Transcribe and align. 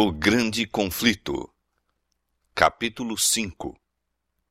O 0.00 0.12
Grande 0.12 0.64
Conflito 0.64 1.52
Capítulo 2.54 3.18
5 3.18 3.76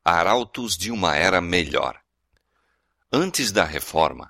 Arautos 0.04 0.76
de 0.76 0.92
uma 0.92 1.16
Era 1.16 1.40
Melhor 1.40 1.98
Antes 3.10 3.50
da 3.54 3.64
Reforma, 3.64 4.30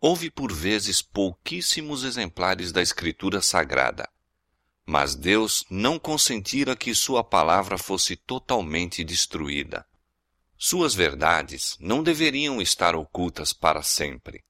houve 0.00 0.32
por 0.32 0.52
vezes 0.52 1.00
pouquíssimos 1.00 2.02
exemplares 2.02 2.72
da 2.72 2.82
Escritura 2.82 3.40
Sagrada, 3.40 4.10
mas 4.84 5.14
Deus 5.14 5.64
não 5.70 5.96
consentira 5.96 6.74
que 6.74 6.92
sua 6.92 7.22
palavra 7.22 7.78
fosse 7.78 8.16
totalmente 8.16 9.04
destruída. 9.04 9.86
Suas 10.56 10.92
verdades 10.92 11.76
não 11.78 12.02
deveriam 12.02 12.60
estar 12.60 12.96
ocultas 12.96 13.52
para 13.52 13.80
sempre. 13.80 14.42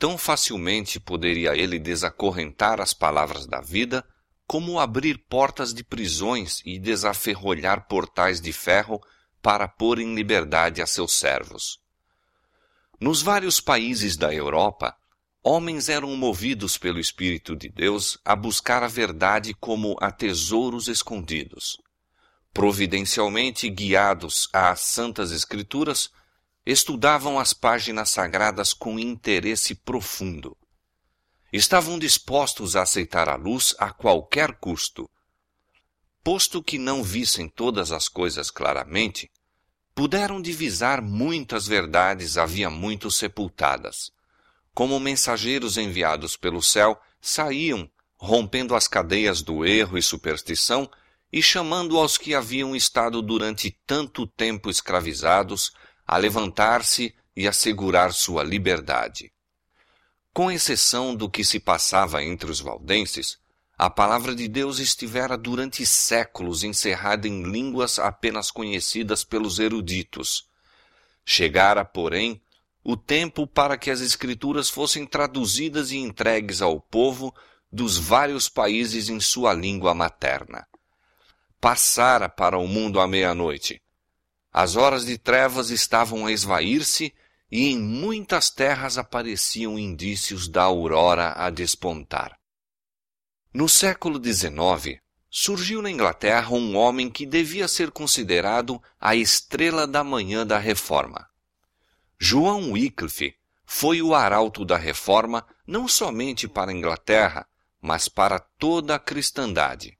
Tão 0.00 0.18
facilmente 0.18 0.98
poderia 0.98 1.56
ele 1.56 1.78
desacorrentar 1.78 2.80
as 2.80 2.92
palavras 2.92 3.46
da 3.46 3.60
vida 3.60 4.04
como 4.48 4.80
abrir 4.80 5.18
portas 5.28 5.74
de 5.74 5.84
prisões 5.84 6.62
e 6.64 6.78
desaferrolhar 6.78 7.86
portais 7.86 8.40
de 8.40 8.50
ferro 8.50 8.98
para 9.42 9.68
pôr 9.68 9.98
em 9.98 10.14
liberdade 10.14 10.80
a 10.80 10.86
seus 10.86 11.12
servos. 11.12 11.78
Nos 12.98 13.20
vários 13.20 13.60
países 13.60 14.16
da 14.16 14.32
Europa, 14.32 14.96
homens 15.42 15.90
eram 15.90 16.16
movidos 16.16 16.78
pelo 16.78 16.98
Espírito 16.98 17.54
de 17.54 17.68
Deus 17.68 18.18
a 18.24 18.34
buscar 18.34 18.82
a 18.82 18.88
verdade 18.88 19.52
como 19.52 19.94
a 20.00 20.10
tesouros 20.10 20.88
escondidos. 20.88 21.76
Providencialmente 22.50 23.68
guiados 23.68 24.48
às 24.50 24.80
Santas 24.80 25.30
Escrituras, 25.30 26.08
estudavam 26.64 27.38
as 27.38 27.52
páginas 27.52 28.08
sagradas 28.08 28.72
com 28.72 28.98
interesse 28.98 29.74
profundo 29.74 30.56
estavam 31.52 31.98
dispostos 31.98 32.76
a 32.76 32.82
aceitar 32.82 33.28
a 33.28 33.36
luz 33.36 33.74
a 33.78 33.90
qualquer 33.90 34.56
custo. 34.56 35.08
Posto 36.22 36.62
que 36.62 36.78
não 36.78 37.02
vissem 37.02 37.48
todas 37.48 37.90
as 37.90 38.08
coisas 38.08 38.50
claramente, 38.50 39.30
puderam 39.94 40.40
divisar 40.40 41.00
muitas 41.00 41.66
verdades 41.66 42.36
havia 42.36 42.68
muito 42.68 43.10
sepultadas. 43.10 44.10
Como 44.74 45.00
mensageiros 45.00 45.76
enviados 45.76 46.36
pelo 46.36 46.62
céu, 46.62 47.00
saíam, 47.20 47.90
rompendo 48.16 48.74
as 48.74 48.86
cadeias 48.86 49.42
do 49.42 49.64
erro 49.64 49.96
e 49.96 50.02
superstição 50.02 50.88
e 51.32 51.42
chamando 51.42 51.98
aos 51.98 52.16
que 52.16 52.34
haviam 52.34 52.76
estado 52.76 53.20
durante 53.22 53.76
tanto 53.86 54.26
tempo 54.26 54.70
escravizados 54.70 55.72
a 56.06 56.16
levantar-se 56.16 57.14
e 57.36 57.46
assegurar 57.46 58.12
sua 58.12 58.42
liberdade. 58.42 59.32
Com 60.38 60.52
exceção 60.52 61.16
do 61.16 61.28
que 61.28 61.42
se 61.42 61.58
passava 61.58 62.22
entre 62.22 62.48
os 62.48 62.60
valdenses, 62.60 63.40
a 63.76 63.90
palavra 63.90 64.36
de 64.36 64.46
Deus 64.46 64.78
estivera 64.78 65.36
durante 65.36 65.84
séculos 65.84 66.62
encerrada 66.62 67.26
em 67.26 67.42
línguas 67.42 67.98
apenas 67.98 68.48
conhecidas 68.48 69.24
pelos 69.24 69.58
eruditos. 69.58 70.48
Chegara, 71.24 71.84
porém, 71.84 72.40
o 72.84 72.96
tempo 72.96 73.48
para 73.48 73.76
que 73.76 73.90
as 73.90 74.00
Escrituras 74.00 74.70
fossem 74.70 75.04
traduzidas 75.04 75.90
e 75.90 75.96
entregues 75.96 76.62
ao 76.62 76.80
povo 76.80 77.34
dos 77.72 77.98
vários 77.98 78.48
países 78.48 79.08
em 79.08 79.18
sua 79.18 79.52
língua 79.52 79.92
materna. 79.92 80.68
Passara 81.60 82.28
para 82.28 82.56
o 82.56 82.68
mundo 82.68 83.00
à 83.00 83.08
meia-noite. 83.08 83.82
As 84.52 84.76
horas 84.76 85.04
de 85.04 85.18
trevas 85.18 85.70
estavam 85.70 86.26
a 86.26 86.30
esvair-se 86.30 87.12
e 87.50 87.68
em 87.68 87.78
muitas 87.78 88.50
terras 88.50 88.98
apareciam 88.98 89.78
indícios 89.78 90.48
da 90.48 90.62
aurora 90.64 91.32
a 91.36 91.50
despontar. 91.50 92.38
No 93.52 93.68
século 93.68 94.22
XIX, 94.22 95.00
surgiu 95.30 95.80
na 95.80 95.90
Inglaterra 95.90 96.50
um 96.50 96.76
homem 96.76 97.10
que 97.10 97.24
devia 97.24 97.66
ser 97.66 97.90
considerado 97.90 98.82
a 99.00 99.14
estrela 99.16 99.86
da 99.86 100.04
manhã 100.04 100.46
da 100.46 100.58
Reforma. 100.58 101.26
João 102.18 102.72
Wycliffe 102.72 103.34
foi 103.64 104.02
o 104.02 104.14
arauto 104.14 104.64
da 104.64 104.76
Reforma 104.76 105.46
não 105.66 105.86
somente 105.86 106.48
para 106.48 106.70
a 106.70 106.74
Inglaterra, 106.74 107.46
mas 107.80 108.08
para 108.08 108.38
toda 108.38 108.94
a 108.94 108.98
cristandade. 108.98 109.96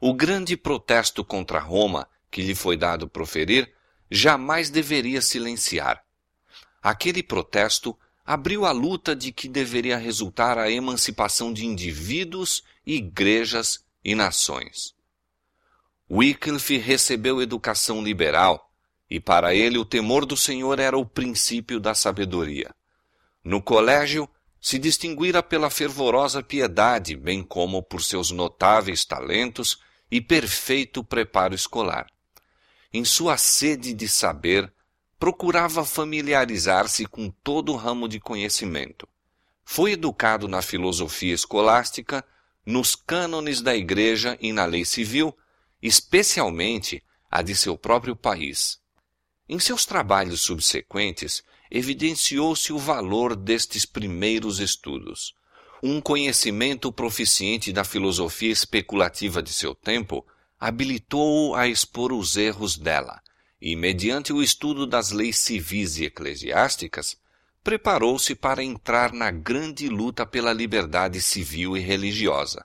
O 0.00 0.14
grande 0.14 0.56
protesto 0.56 1.24
contra 1.24 1.58
Roma 1.58 2.08
que 2.30 2.42
lhe 2.42 2.54
foi 2.54 2.76
dado 2.76 3.08
proferir 3.08 3.74
jamais 4.10 4.70
deveria 4.70 5.20
silenciar. 5.20 6.05
Aquele 6.86 7.20
protesto 7.20 7.98
abriu 8.24 8.64
a 8.64 8.70
luta 8.70 9.16
de 9.16 9.32
que 9.32 9.48
deveria 9.48 9.96
resultar 9.96 10.56
a 10.56 10.70
emancipação 10.70 11.52
de 11.52 11.66
indivíduos, 11.66 12.62
igrejas 12.86 13.84
e 14.04 14.14
nações. 14.14 14.94
Wycliffe 16.08 16.76
recebeu 16.78 17.42
educação 17.42 18.04
liberal 18.04 18.70
e 19.10 19.18
para 19.18 19.52
ele 19.52 19.78
o 19.78 19.84
temor 19.84 20.24
do 20.24 20.36
Senhor 20.36 20.78
era 20.78 20.96
o 20.96 21.04
princípio 21.04 21.80
da 21.80 21.92
sabedoria. 21.92 22.72
No 23.42 23.60
colégio, 23.60 24.30
se 24.60 24.78
distinguira 24.78 25.42
pela 25.42 25.70
fervorosa 25.70 26.40
piedade, 26.40 27.16
bem 27.16 27.42
como 27.42 27.82
por 27.82 28.00
seus 28.00 28.30
notáveis 28.30 29.04
talentos 29.04 29.80
e 30.08 30.20
perfeito 30.20 31.02
preparo 31.02 31.52
escolar. 31.52 32.06
Em 32.92 33.04
sua 33.04 33.36
sede 33.36 33.92
de 33.92 34.06
saber, 34.06 34.72
procurava 35.26 35.84
familiarizar-se 35.84 37.04
com 37.04 37.28
todo 37.28 37.72
o 37.72 37.76
ramo 37.76 38.06
de 38.06 38.20
conhecimento. 38.20 39.08
Foi 39.64 39.90
educado 39.90 40.46
na 40.46 40.62
filosofia 40.62 41.34
escolástica, 41.34 42.24
nos 42.64 42.94
cânones 42.94 43.60
da 43.60 43.74
Igreja 43.74 44.38
e 44.40 44.52
na 44.52 44.64
lei 44.64 44.84
civil, 44.84 45.36
especialmente 45.82 47.02
a 47.28 47.42
de 47.42 47.56
seu 47.56 47.76
próprio 47.76 48.14
país. 48.14 48.78
Em 49.48 49.58
seus 49.58 49.84
trabalhos 49.84 50.42
subsequentes, 50.42 51.42
evidenciou-se 51.72 52.72
o 52.72 52.78
valor 52.78 53.34
destes 53.34 53.84
primeiros 53.84 54.60
estudos. 54.60 55.34
Um 55.82 56.00
conhecimento 56.00 56.92
proficiente 56.92 57.72
da 57.72 57.82
filosofia 57.82 58.52
especulativa 58.52 59.42
de 59.42 59.52
seu 59.52 59.74
tempo 59.74 60.24
habilitou-o 60.56 61.56
a 61.56 61.66
expor 61.66 62.12
os 62.12 62.36
erros 62.36 62.78
dela 62.78 63.20
e, 63.60 63.74
mediante 63.74 64.32
o 64.32 64.42
estudo 64.42 64.86
das 64.86 65.10
leis 65.10 65.38
civis 65.38 65.98
e 65.98 66.04
eclesiásticas, 66.04 67.16
preparou-se 67.62 68.34
para 68.34 68.62
entrar 68.62 69.12
na 69.12 69.30
grande 69.30 69.88
luta 69.88 70.24
pela 70.24 70.52
liberdade 70.52 71.20
civil 71.20 71.76
e 71.76 71.80
religiosa. 71.80 72.64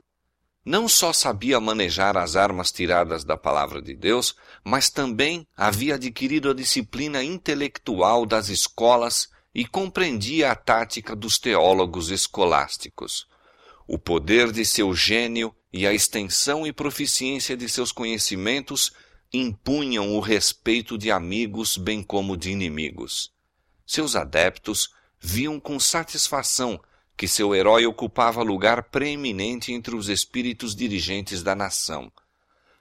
Não 0.64 0.88
só 0.88 1.12
sabia 1.12 1.60
manejar 1.60 2.16
as 2.16 2.36
armas 2.36 2.72
tiradas 2.72 3.24
da 3.24 3.36
palavra 3.36 3.82
de 3.82 3.96
Deus, 3.96 4.36
mas 4.64 4.92
também 4.92 5.48
havia 5.58 5.96
adquirido 5.96 6.52
a 6.52 6.54
disciplina 6.54 7.24
intelectual 7.24 8.28
das 8.28 8.50
escolas 8.50 9.28
e 9.56 9.66
compreendia 9.66 10.52
a 10.52 10.56
tática 10.56 11.16
dos 11.16 11.40
teólogos 11.40 12.12
escolásticos. 12.12 13.26
O 13.88 13.98
poder 13.98 14.52
de 14.52 14.64
seu 14.64 14.94
gênio 14.94 15.54
e 15.74 15.88
a 15.88 15.94
extensão 15.94 16.66
e 16.68 16.72
proficiência 16.72 17.58
de 17.58 17.68
seus 17.68 17.92
conhecimentos 17.92 18.94
impunham 19.34 20.16
o 20.16 20.20
respeito 20.20 20.98
de 20.98 21.10
amigos 21.10 21.78
bem 21.78 22.04
como 22.04 22.36
de 22.36 22.52
inimigos. 22.52 23.32
Seus 23.86 24.16
adeptos 24.16 24.90
viam 25.20 25.60
com 25.60 25.80
satisfação 25.80 26.82
que 27.16 27.28
seu 27.28 27.54
herói 27.54 27.86
ocupava 27.86 28.42
lugar 28.42 28.84
preeminente 28.90 29.72
entre 29.72 29.96
os 29.96 30.10
espíritos 30.10 30.76
dirigentes 30.76 31.44
da 31.44 31.56
nação, 31.56 32.12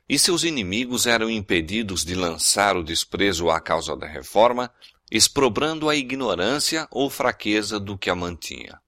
e 0.09 0.19
seus 0.19 0.43
inimigos 0.43 1.06
eram 1.06 1.31
impedidos 1.31 2.05
de 2.05 2.15
lançar 2.15 2.77
o 2.77 2.83
desprezo 2.83 3.50
à 3.50 3.60
causa 3.60 3.97
da 3.97 4.06
reforma, 4.06 4.72
exprobrando 5.10 5.89
a 5.89 5.94
ignorância 5.94 6.89
ou 6.91 7.10
fraqueza 7.10 7.78
do 7.78 7.97
que 7.99 8.10
a 8.10 8.15
mantinha. 8.15 8.81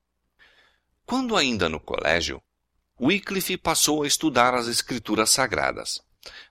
Quando 1.05 1.37
ainda 1.37 1.69
no 1.69 1.79
colégio, 1.79 2.43
Wycliffe 3.01 3.57
passou 3.57 4.03
a 4.03 4.07
estudar 4.07 4.55
as 4.55 4.67
escrituras 4.67 5.31
sagradas. 5.31 6.01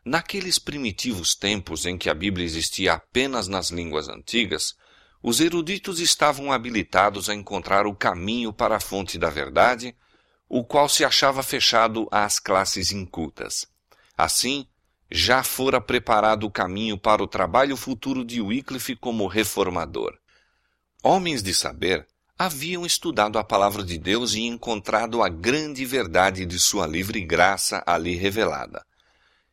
Naqueles 0.03 0.59
primitivos 0.59 1.35
tempos 1.35 1.85
em 1.85 1.97
que 1.97 2.09
a 2.09 2.13
Bíblia 2.13 2.45
existia 2.45 2.94
apenas 2.94 3.47
nas 3.47 3.69
línguas 3.69 4.09
antigas, 4.09 4.75
os 5.23 5.39
eruditos 5.39 6.00
estavam 6.00 6.51
habilitados 6.51 7.29
a 7.29 7.35
encontrar 7.35 7.85
o 7.85 7.95
caminho 7.95 8.51
para 8.51 8.77
a 8.77 8.79
fonte 8.79 9.18
da 9.18 9.29
verdade, 9.29 9.95
o 10.50 10.63
qual 10.63 10.89
se 10.89 11.06
achava 11.06 11.44
fechado 11.44 12.07
às 12.12 12.39
classes 12.39 12.91
incultas. 12.91 13.68
Assim, 14.18 14.68
já 15.09 15.44
fora 15.44 15.79
preparado 15.79 16.45
o 16.45 16.51
caminho 16.51 16.97
para 16.97 17.23
o 17.23 17.27
trabalho 17.27 17.77
futuro 17.77 18.25
de 18.25 18.41
Wycliffe 18.41 18.95
como 18.95 19.27
reformador. 19.27 20.18
Homens 21.03 21.44
de 21.44 21.53
saber 21.53 22.07
haviam 22.38 22.85
estudado 22.85 23.38
a 23.38 23.44
palavra 23.44 23.83
de 23.83 23.97
Deus 23.97 24.33
e 24.33 24.41
encontrado 24.41 25.21
a 25.21 25.29
grande 25.29 25.85
verdade 25.85 26.45
de 26.45 26.59
sua 26.59 26.88
livre 26.88 27.21
graça 27.21 27.83
ali 27.85 28.15
revelada. 28.15 28.83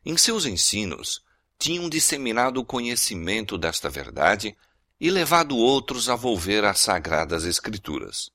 Em 0.09 0.17
seus 0.17 0.47
ensinos, 0.47 1.21
tinham 1.59 1.87
disseminado 1.87 2.59
o 2.59 2.65
conhecimento 2.65 3.59
desta 3.59 3.91
verdade 3.91 4.57
e 4.99 5.11
levado 5.11 5.55
outros 5.55 6.09
a 6.09 6.15
volver 6.15 6.65
às 6.65 6.79
sagradas 6.79 7.45
Escrituras. 7.45 8.31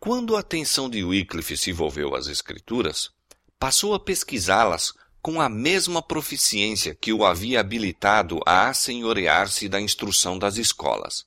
Quando 0.00 0.34
a 0.34 0.40
atenção 0.40 0.90
de 0.90 1.04
Wycliffe 1.04 1.56
se 1.56 1.70
volveu 1.70 2.16
às 2.16 2.26
Escrituras, 2.26 3.10
passou 3.60 3.94
a 3.94 4.00
pesquisá-las 4.00 4.92
com 5.22 5.40
a 5.40 5.48
mesma 5.48 6.02
proficiência 6.02 6.96
que 6.96 7.12
o 7.12 7.24
havia 7.24 7.60
habilitado 7.60 8.40
a 8.44 8.68
assenhorear-se 8.68 9.68
da 9.68 9.80
instrução 9.80 10.36
das 10.36 10.56
escolas. 10.56 11.24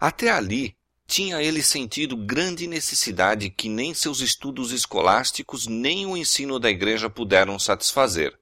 Até 0.00 0.30
ali, 0.30 0.74
tinha 1.06 1.42
ele 1.42 1.62
sentido 1.62 2.16
grande 2.16 2.66
necessidade 2.66 3.50
que 3.50 3.68
nem 3.68 3.92
seus 3.92 4.20
estudos 4.20 4.72
escolásticos 4.72 5.66
nem 5.66 6.06
o 6.06 6.16
ensino 6.16 6.58
da 6.58 6.70
igreja 6.70 7.10
puderam 7.10 7.58
satisfazer. 7.58 8.39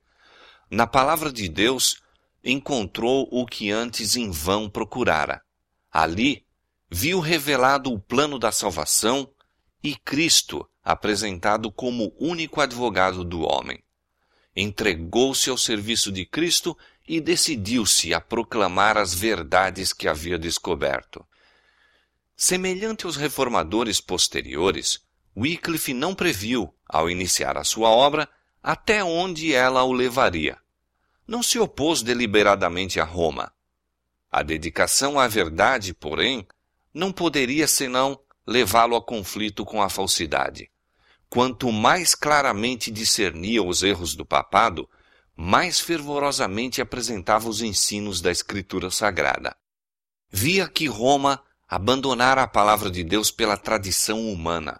Na 0.70 0.86
palavra 0.86 1.32
de 1.32 1.48
Deus, 1.48 2.02
encontrou 2.44 3.28
o 3.30 3.46
que 3.46 3.70
antes 3.70 4.16
em 4.16 4.30
vão 4.30 4.68
procurara. 4.68 5.42
Ali, 5.90 6.44
viu 6.90 7.20
revelado 7.20 7.92
o 7.92 7.98
plano 7.98 8.38
da 8.38 8.52
salvação 8.52 9.30
e 9.82 9.96
Cristo 9.96 10.68
apresentado 10.82 11.70
como 11.70 12.14
único 12.18 12.60
advogado 12.60 13.24
do 13.24 13.42
homem. 13.42 13.82
Entregou-se 14.56 15.50
ao 15.50 15.58
serviço 15.58 16.10
de 16.10 16.24
Cristo 16.24 16.76
e 17.06 17.20
decidiu-se 17.20 18.12
a 18.12 18.20
proclamar 18.20 18.96
as 18.96 19.14
verdades 19.14 19.92
que 19.92 20.08
havia 20.08 20.38
descoberto. 20.38 21.24
Semelhante 22.36 23.06
aos 23.06 23.16
reformadores 23.16 24.00
posteriores, 24.00 25.00
Wycliffe 25.36 25.92
não 25.92 26.14
previu, 26.14 26.74
ao 26.88 27.10
iniciar 27.10 27.56
a 27.56 27.64
sua 27.64 27.90
obra, 27.90 28.28
até 28.68 29.02
onde 29.02 29.54
ela 29.54 29.82
o 29.82 29.94
levaria. 29.94 30.58
Não 31.26 31.42
se 31.42 31.58
opôs 31.58 32.02
deliberadamente 32.02 33.00
a 33.00 33.04
Roma. 33.04 33.50
A 34.30 34.42
dedicação 34.42 35.18
à 35.18 35.26
verdade, 35.26 35.94
porém, 35.94 36.46
não 36.92 37.10
poderia 37.10 37.66
senão 37.66 38.20
levá-lo 38.46 38.94
a 38.94 39.02
conflito 39.02 39.64
com 39.64 39.80
a 39.80 39.88
falsidade. 39.88 40.70
Quanto 41.30 41.72
mais 41.72 42.14
claramente 42.14 42.90
discernia 42.90 43.62
os 43.62 43.82
erros 43.82 44.14
do 44.14 44.26
papado, 44.26 44.86
mais 45.34 45.80
fervorosamente 45.80 46.82
apresentava 46.82 47.48
os 47.48 47.62
ensinos 47.62 48.20
da 48.20 48.30
Escritura 48.30 48.90
Sagrada. 48.90 49.56
Via 50.28 50.68
que 50.68 50.86
Roma 50.86 51.42
abandonara 51.66 52.42
a 52.42 52.46
palavra 52.46 52.90
de 52.90 53.02
Deus 53.02 53.30
pela 53.30 53.56
tradição 53.56 54.30
humana. 54.30 54.78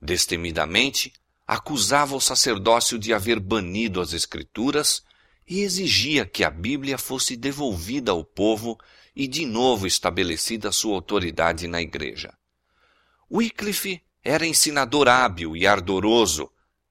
Destemidamente, 0.00 1.12
acusava 1.46 2.14
o 2.14 2.20
sacerdócio 2.20 2.98
de 2.98 3.12
haver 3.12 3.40
banido 3.40 4.00
as 4.00 4.12
Escrituras 4.12 5.02
e 5.46 5.60
exigia 5.60 6.24
que 6.24 6.44
a 6.44 6.50
Bíblia 6.50 6.96
fosse 6.96 7.36
devolvida 7.36 8.12
ao 8.12 8.24
povo 8.24 8.78
e 9.14 9.26
de 9.26 9.44
novo 9.44 9.86
estabelecida 9.86 10.72
sua 10.72 10.94
autoridade 10.94 11.66
na 11.66 11.82
Igreja. 11.82 12.32
Wycliffe 13.30 14.02
era 14.22 14.46
ensinador 14.46 15.08
hábil 15.08 15.56
e 15.56 15.66
ardoroso, 15.66 16.50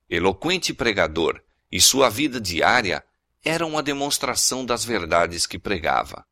eloquente 0.10 0.74
pregador, 0.74 1.42
e 1.72 1.80
sua 1.80 2.10
vida 2.10 2.40
diária 2.40 3.04
era 3.44 3.66
uma 3.66 3.82
demonstração 3.82 4.66
das 4.66 4.84
verdades 4.84 5.48
que 5.48 5.58
pregava. 5.58 6.26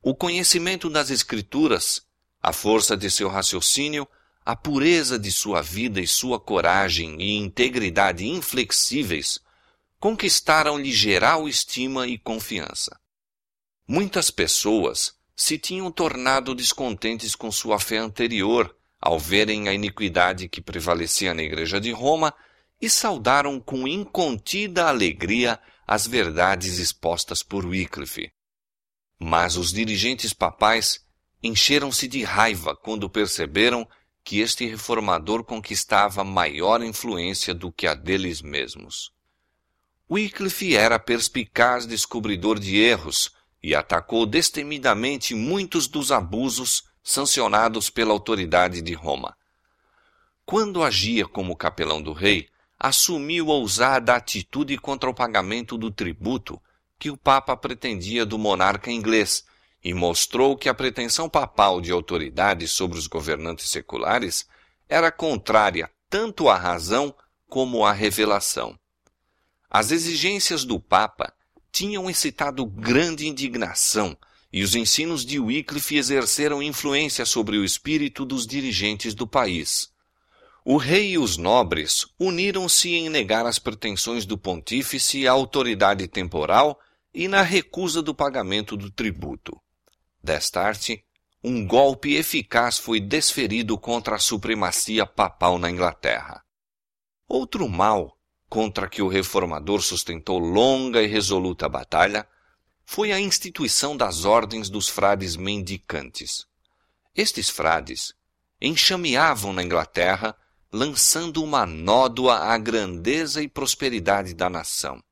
O 0.00 0.14
conhecimento 0.14 0.88
das 0.88 1.10
Escrituras, 1.10 2.02
a 2.40 2.52
força 2.52 2.96
de 2.96 3.10
seu 3.10 3.28
raciocínio, 3.28 4.06
a 4.44 4.54
pureza 4.54 5.18
de 5.18 5.32
sua 5.32 5.62
vida 5.62 6.00
e 6.00 6.06
sua 6.06 6.38
coragem 6.38 7.20
e 7.20 7.36
integridade 7.36 8.26
inflexíveis 8.26 9.40
conquistaram-lhe 9.98 10.92
geral 10.92 11.48
estima 11.48 12.06
e 12.06 12.18
confiança. 12.18 12.98
Muitas 13.88 14.30
pessoas 14.30 15.14
se 15.34 15.58
tinham 15.58 15.90
tornado 15.90 16.54
descontentes 16.54 17.34
com 17.34 17.50
sua 17.50 17.80
fé 17.80 17.96
anterior 17.96 18.76
ao 19.00 19.18
verem 19.18 19.68
a 19.68 19.72
iniquidade 19.72 20.48
que 20.48 20.60
prevalecia 20.60 21.32
na 21.32 21.42
Igreja 21.42 21.80
de 21.80 21.90
Roma 21.90 22.34
e 22.80 22.90
saudaram 22.90 23.58
com 23.58 23.88
incontida 23.88 24.88
alegria 24.88 25.58
as 25.86 26.06
verdades 26.06 26.78
expostas 26.78 27.42
por 27.42 27.64
Wycliffe. 27.64 28.30
Mas 29.18 29.56
os 29.56 29.72
dirigentes 29.72 30.32
papais 30.32 31.02
encheram-se 31.42 32.06
de 32.08 32.22
raiva 32.22 32.76
quando 32.76 33.08
perceberam 33.08 33.88
que 34.24 34.40
este 34.40 34.66
reformador 34.66 35.44
conquistava 35.44 36.24
maior 36.24 36.82
influência 36.82 37.52
do 37.52 37.70
que 37.70 37.86
a 37.86 37.94
deles 37.94 38.40
mesmos. 38.40 39.12
Wycliffe 40.10 40.74
era 40.74 40.98
perspicaz 40.98 41.84
descobridor 41.84 42.58
de 42.58 42.78
erros 42.78 43.32
e 43.62 43.74
atacou 43.74 44.24
destemidamente 44.24 45.34
muitos 45.34 45.86
dos 45.86 46.10
abusos 46.10 46.84
sancionados 47.02 47.90
pela 47.90 48.12
autoridade 48.12 48.80
de 48.80 48.94
Roma. 48.94 49.36
Quando 50.46 50.82
agia 50.82 51.26
como 51.26 51.56
capelão 51.56 52.02
do 52.02 52.12
rei, 52.12 52.48
assumiu 52.78 53.48
ousada 53.48 54.14
atitude 54.14 54.76
contra 54.78 55.08
o 55.08 55.14
pagamento 55.14 55.76
do 55.76 55.90
tributo 55.90 56.60
que 56.98 57.10
o 57.10 57.16
Papa 57.16 57.56
pretendia 57.56 58.24
do 58.24 58.38
monarca 58.38 58.90
inglês 58.90 59.44
e 59.84 59.92
mostrou 59.92 60.56
que 60.56 60.68
a 60.68 60.74
pretensão 60.74 61.28
papal 61.28 61.78
de 61.78 61.92
autoridade 61.92 62.66
sobre 62.66 62.98
os 62.98 63.06
governantes 63.06 63.68
seculares 63.68 64.46
era 64.88 65.12
contrária 65.12 65.90
tanto 66.08 66.48
à 66.48 66.56
razão 66.56 67.14
como 67.48 67.84
à 67.84 67.92
revelação. 67.92 68.78
As 69.70 69.90
exigências 69.90 70.64
do 70.64 70.80
Papa 70.80 71.34
tinham 71.70 72.08
excitado 72.08 72.64
grande 72.64 73.26
indignação 73.26 74.16
e 74.52 74.62
os 74.62 74.74
ensinos 74.74 75.24
de 75.24 75.38
Wycliffe 75.38 75.96
exerceram 75.96 76.62
influência 76.62 77.26
sobre 77.26 77.58
o 77.58 77.64
espírito 77.64 78.24
dos 78.24 78.46
dirigentes 78.46 79.12
do 79.12 79.26
país. 79.26 79.92
O 80.64 80.76
rei 80.76 81.10
e 81.10 81.18
os 81.18 81.36
nobres 81.36 82.06
uniram-se 82.18 82.94
em 82.94 83.10
negar 83.10 83.44
as 83.44 83.58
pretensões 83.58 84.24
do 84.24 84.38
pontífice 84.38 85.26
à 85.26 85.32
autoridade 85.32 86.08
temporal 86.08 86.78
e 87.12 87.28
na 87.28 87.42
recusa 87.42 88.00
do 88.00 88.14
pagamento 88.14 88.76
do 88.76 88.90
tributo. 88.90 89.60
Desta 90.24 90.62
arte, 90.62 91.04
um 91.42 91.66
golpe 91.66 92.14
eficaz 92.14 92.78
foi 92.78 92.98
desferido 92.98 93.76
contra 93.76 94.16
a 94.16 94.18
supremacia 94.18 95.04
papal 95.04 95.58
na 95.58 95.70
Inglaterra. 95.70 96.42
Outro 97.28 97.68
mal 97.68 98.16
contra 98.48 98.88
que 98.88 99.02
o 99.02 99.08
reformador 99.08 99.82
sustentou 99.82 100.38
longa 100.38 101.02
e 101.02 101.06
resoluta 101.06 101.68
batalha 101.68 102.26
foi 102.86 103.12
a 103.12 103.20
instituição 103.20 103.94
das 103.94 104.24
ordens 104.24 104.70
dos 104.70 104.88
frades 104.88 105.36
mendicantes. 105.36 106.46
Estes 107.14 107.50
frades 107.50 108.14
enxameavam 108.58 109.52
na 109.52 109.62
Inglaterra, 109.62 110.34
lançando 110.72 111.44
uma 111.44 111.66
nódoa 111.66 112.38
à 112.38 112.56
grandeza 112.56 113.42
e 113.42 113.48
prosperidade 113.48 114.32
da 114.32 114.48
nação. 114.48 115.04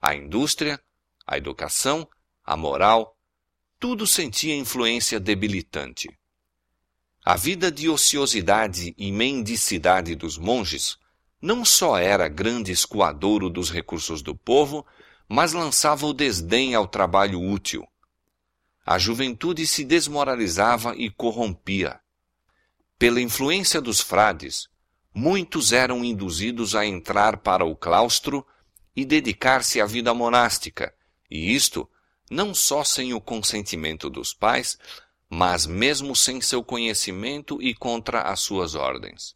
A 0.00 0.14
indústria, 0.14 0.80
a 1.26 1.36
educação, 1.36 2.08
a 2.42 2.56
moral, 2.56 3.17
tudo 3.78 4.06
sentia 4.06 4.56
influência 4.56 5.20
debilitante. 5.20 6.08
A 7.24 7.36
vida 7.36 7.70
de 7.70 7.88
ociosidade 7.88 8.94
e 8.98 9.12
mendicidade 9.12 10.14
dos 10.14 10.36
monges 10.36 10.96
não 11.40 11.64
só 11.64 11.96
era 11.96 12.26
grande 12.26 12.72
escoadouro 12.72 13.48
dos 13.48 13.70
recursos 13.70 14.22
do 14.22 14.34
povo, 14.34 14.84
mas 15.28 15.52
lançava 15.52 16.06
o 16.06 16.12
desdém 16.12 16.74
ao 16.74 16.88
trabalho 16.88 17.40
útil. 17.40 17.86
A 18.84 18.98
juventude 18.98 19.66
se 19.66 19.84
desmoralizava 19.84 20.96
e 20.96 21.10
corrompia. 21.10 22.00
Pela 22.98 23.20
influência 23.20 23.80
dos 23.80 24.00
frades, 24.00 24.68
muitos 25.14 25.72
eram 25.72 26.04
induzidos 26.04 26.74
a 26.74 26.84
entrar 26.84 27.36
para 27.36 27.64
o 27.64 27.76
claustro 27.76 28.44
e 28.96 29.04
dedicar-se 29.04 29.80
à 29.80 29.86
vida 29.86 30.12
monástica, 30.12 30.92
e 31.30 31.54
isto 31.54 31.88
não 32.30 32.54
só 32.54 32.84
sem 32.84 33.14
o 33.14 33.20
consentimento 33.20 34.10
dos 34.10 34.32
pais, 34.32 34.78
mas 35.28 35.66
mesmo 35.66 36.16
sem 36.16 36.40
seu 36.40 36.62
conhecimento 36.62 37.62
e 37.62 37.74
contra 37.74 38.22
as 38.22 38.40
suas 38.40 38.74
ordens. 38.74 39.34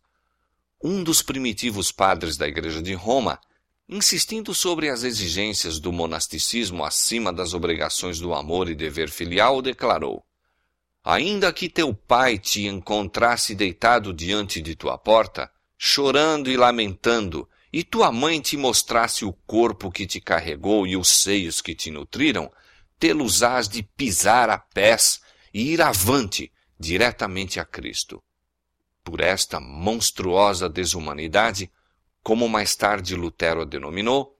Um 0.82 1.02
dos 1.02 1.22
primitivos 1.22 1.92
padres 1.92 2.36
da 2.36 2.48
Igreja 2.48 2.82
de 2.82 2.94
Roma, 2.94 3.38
insistindo 3.88 4.54
sobre 4.54 4.88
as 4.88 5.02
exigências 5.02 5.78
do 5.78 5.92
monasticismo 5.92 6.84
acima 6.84 7.32
das 7.32 7.54
obrigações 7.54 8.18
do 8.18 8.34
amor 8.34 8.68
e 8.68 8.74
dever 8.74 9.10
filial, 9.10 9.60
declarou: 9.60 10.24
Ainda 11.04 11.52
que 11.52 11.68
teu 11.68 11.92
pai 11.94 12.38
te 12.38 12.66
encontrasse 12.66 13.54
deitado 13.54 14.12
diante 14.12 14.60
de 14.60 14.74
tua 14.74 14.96
porta, 14.96 15.50
chorando 15.76 16.50
e 16.50 16.56
lamentando, 16.56 17.48
e 17.72 17.82
tua 17.82 18.12
mãe 18.12 18.40
te 18.40 18.56
mostrasse 18.56 19.24
o 19.24 19.32
corpo 19.32 19.90
que 19.90 20.06
te 20.06 20.20
carregou 20.20 20.86
e 20.86 20.96
os 20.96 21.08
seios 21.08 21.60
que 21.60 21.74
te 21.74 21.90
nutriram, 21.90 22.50
tê-los 23.02 23.42
ás 23.42 23.68
de 23.68 23.82
pisar 23.82 24.48
a 24.48 24.56
pés 24.56 25.20
e 25.52 25.72
ir 25.72 25.82
avante 25.82 26.52
diretamente 26.78 27.58
a 27.58 27.64
Cristo. 27.64 28.22
Por 29.02 29.20
esta 29.20 29.58
monstruosa 29.58 30.68
desumanidade, 30.68 31.68
como 32.22 32.48
mais 32.48 32.76
tarde 32.76 33.16
Lutero 33.16 33.62
a 33.62 33.64
denominou, 33.64 34.38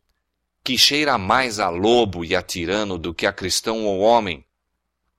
que 0.62 0.78
cheira 0.78 1.18
mais 1.18 1.58
a 1.58 1.70
lobo 1.70 2.24
e 2.24 2.36
a 2.36 2.40
tirano 2.40 2.96
do 2.98 3.12
que 3.12 3.26
a 3.26 3.32
cristão 3.32 3.84
ou 3.84 3.98
homem, 3.98 4.46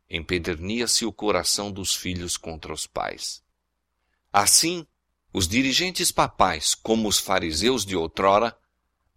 empedernia-se 0.10 1.06
o 1.06 1.12
coração 1.12 1.70
dos 1.70 1.94
filhos 1.94 2.38
contra 2.38 2.72
os 2.72 2.88
pais. 2.88 3.44
Assim, 4.32 4.88
os 5.34 5.50
dirigentes 5.50 6.14
papais, 6.14 6.74
como 6.74 7.10
os 7.10 7.20
fariseus 7.20 7.86
de 7.86 7.98
outrora, 7.98 8.56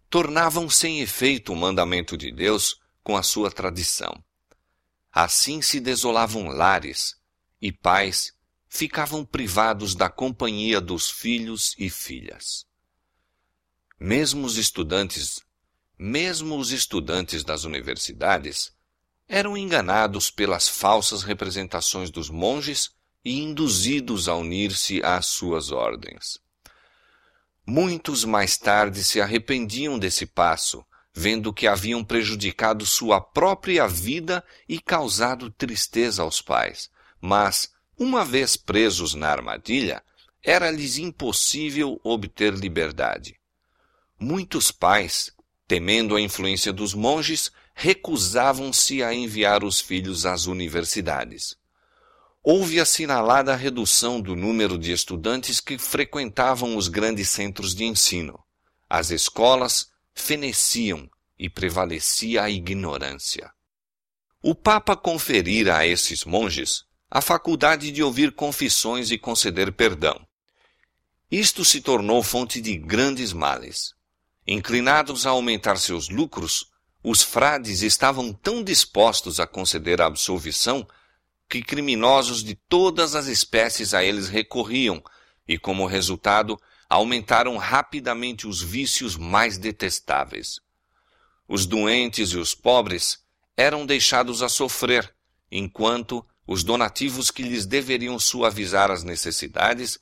tornavam 0.09 0.69
sem 0.69 0.99
efeito 0.99 1.53
o 1.53 1.55
mandamento 1.55 2.17
de 2.17 2.29
Deus 2.29 2.77
com 3.07 3.15
a 3.15 3.23
sua 3.23 3.49
tradição. 3.49 4.21
Assim 5.09 5.61
se 5.61 5.79
desolavam 5.79 6.49
lares, 6.49 7.15
e 7.61 7.71
pais 7.71 8.33
ficavam 8.67 9.23
privados 9.23 9.95
da 9.95 10.09
companhia 10.09 10.81
dos 10.81 11.09
filhos 11.09 11.73
e 11.79 11.89
filhas. 11.89 12.65
Mesmo 13.97 14.45
os 14.45 14.57
estudantes, 14.57 15.41
mesmo 15.97 16.57
os 16.57 16.73
estudantes 16.73 17.45
das 17.45 17.63
universidades, 17.63 18.73
eram 19.25 19.55
enganados 19.55 20.29
pelas 20.29 20.67
falsas 20.67 21.23
representações 21.23 22.09
dos 22.09 22.29
monges 22.29 22.91
e 23.23 23.39
induzidos 23.39 24.27
a 24.27 24.35
unir-se 24.35 25.01
às 25.01 25.27
suas 25.27 25.71
ordens. 25.71 26.41
Muitos 27.65 28.25
mais 28.25 28.57
tarde 28.57 29.01
se 29.01 29.21
arrependiam 29.21 29.97
desse 29.97 30.25
passo, 30.25 30.85
vendo 31.17 31.51
que 31.51 31.65
haviam 31.65 32.03
prejudicado 32.03 32.85
sua 32.85 33.19
própria 33.19 33.87
vida 33.87 34.43
e 34.69 34.79
causado 34.79 35.49
tristeza 35.49 36.21
aos 36.21 36.43
pais. 36.43 36.91
Mas, 37.19 37.71
uma 37.97 38.23
vez 38.23 38.55
presos 38.55 39.15
na 39.15 39.27
armadilha, 39.27 40.03
era-lhes 40.43 40.99
impossível 40.99 41.99
obter 42.03 42.53
liberdade. 42.53 43.35
Muitos 44.19 44.71
pais, 44.71 45.31
temendo 45.67 46.15
a 46.15 46.21
influência 46.21 46.71
dos 46.71 46.93
monges, 46.93 47.51
recusavam-se 47.73 49.01
a 49.01 49.11
enviar 49.11 49.63
os 49.63 49.81
filhos 49.81 50.23
às 50.23 50.45
universidades 50.45 51.57
houve 52.49 52.79
assinalada 52.79 53.51
a 53.51 53.57
redução 53.57 54.21
do 54.21 54.33
número 54.33 54.77
de 54.77 54.93
estudantes 54.93 55.59
que 55.59 55.77
frequentavam 55.77 56.77
os 56.77 56.87
grandes 56.87 57.29
centros 57.29 57.75
de 57.75 57.83
ensino. 57.83 58.39
As 58.89 59.11
escolas 59.11 59.89
feneciam 60.21 61.09
e 61.37 61.49
prevalecia 61.49 62.43
a 62.43 62.49
ignorância. 62.49 63.51
O 64.41 64.55
Papa 64.55 64.95
conferira 64.95 65.77
a 65.77 65.87
esses 65.87 66.25
monges 66.25 66.85
a 67.09 67.21
faculdade 67.21 67.91
de 67.91 68.03
ouvir 68.03 68.33
confissões 68.33 69.11
e 69.11 69.17
conceder 69.17 69.71
perdão. 69.71 70.27
Isto 71.31 71.63
se 71.63 71.79
tornou 71.81 72.21
fonte 72.21 72.59
de 72.59 72.77
grandes 72.77 73.31
males. 73.31 73.93
Inclinados 74.45 75.25
a 75.25 75.29
aumentar 75.29 75.77
seus 75.77 76.09
lucros, 76.09 76.71
os 77.03 77.21
frades 77.21 77.81
estavam 77.81 78.33
tão 78.33 78.63
dispostos 78.63 79.39
a 79.39 79.47
conceder 79.47 80.01
a 80.01 80.05
absolvição 80.05 80.85
que 81.49 81.61
criminosos 81.61 82.43
de 82.43 82.55
todas 82.55 83.15
as 83.15 83.27
espécies 83.27 83.93
a 83.93 84.03
eles 84.03 84.27
recorriam 84.27 85.01
e, 85.47 85.57
como 85.57 85.85
resultado, 85.85 86.59
aumentaram 86.89 87.57
rapidamente 87.57 88.47
os 88.47 88.61
vícios 88.61 89.15
mais 89.15 89.57
detestáveis. 89.57 90.59
Os 91.47 91.65
doentes 91.65 92.29
e 92.29 92.37
os 92.37 92.53
pobres 92.53 93.23
eram 93.55 93.85
deixados 93.85 94.41
a 94.41 94.49
sofrer, 94.49 95.13
enquanto 95.51 96.25
os 96.45 96.63
donativos 96.63 97.29
que 97.31 97.43
lhes 97.43 97.65
deveriam 97.65 98.17
suavizar 98.17 98.89
as 98.89 99.03
necessidades 99.03 99.99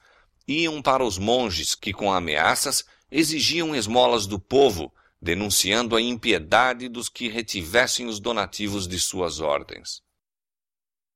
iam 0.48 0.82
para 0.82 1.04
os 1.04 1.18
monges 1.18 1.74
que, 1.74 1.92
com 1.92 2.12
ameaças, 2.12 2.86
exigiam 3.10 3.76
esmolas 3.76 4.28
do 4.28 4.40
povo, 4.40 4.94
denunciando 5.22 5.96
a 5.96 6.02
impiedade 6.02 6.88
dos 6.88 7.10
que 7.10 7.28
retivessem 7.28 8.06
os 8.06 8.20
donativos 8.20 8.88
de 8.88 9.00
suas 9.00 9.40
ordens. 9.40 10.04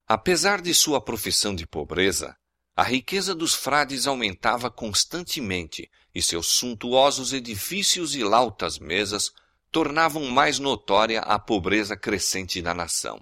Apesar 0.08 0.62
de 0.62 0.74
sua 0.74 1.00
profissão 1.00 1.54
de 1.54 1.68
pobreza, 1.68 2.36
a 2.80 2.84
riqueza 2.84 3.36
dos 3.36 3.54
frades 3.54 4.08
aumentava 4.08 4.72
constantemente 4.72 5.92
e 6.16 6.22
seus 6.22 6.48
suntuosos 6.48 7.34
edifícios 7.34 8.16
e 8.16 8.24
lautas 8.24 8.80
mesas 8.80 9.34
tornavam 9.70 10.24
mais 10.28 10.60
notória 10.60 11.20
a 11.20 11.38
pobreza 11.38 11.98
crescente 11.98 12.62
da 12.62 12.74
nação. 12.74 13.22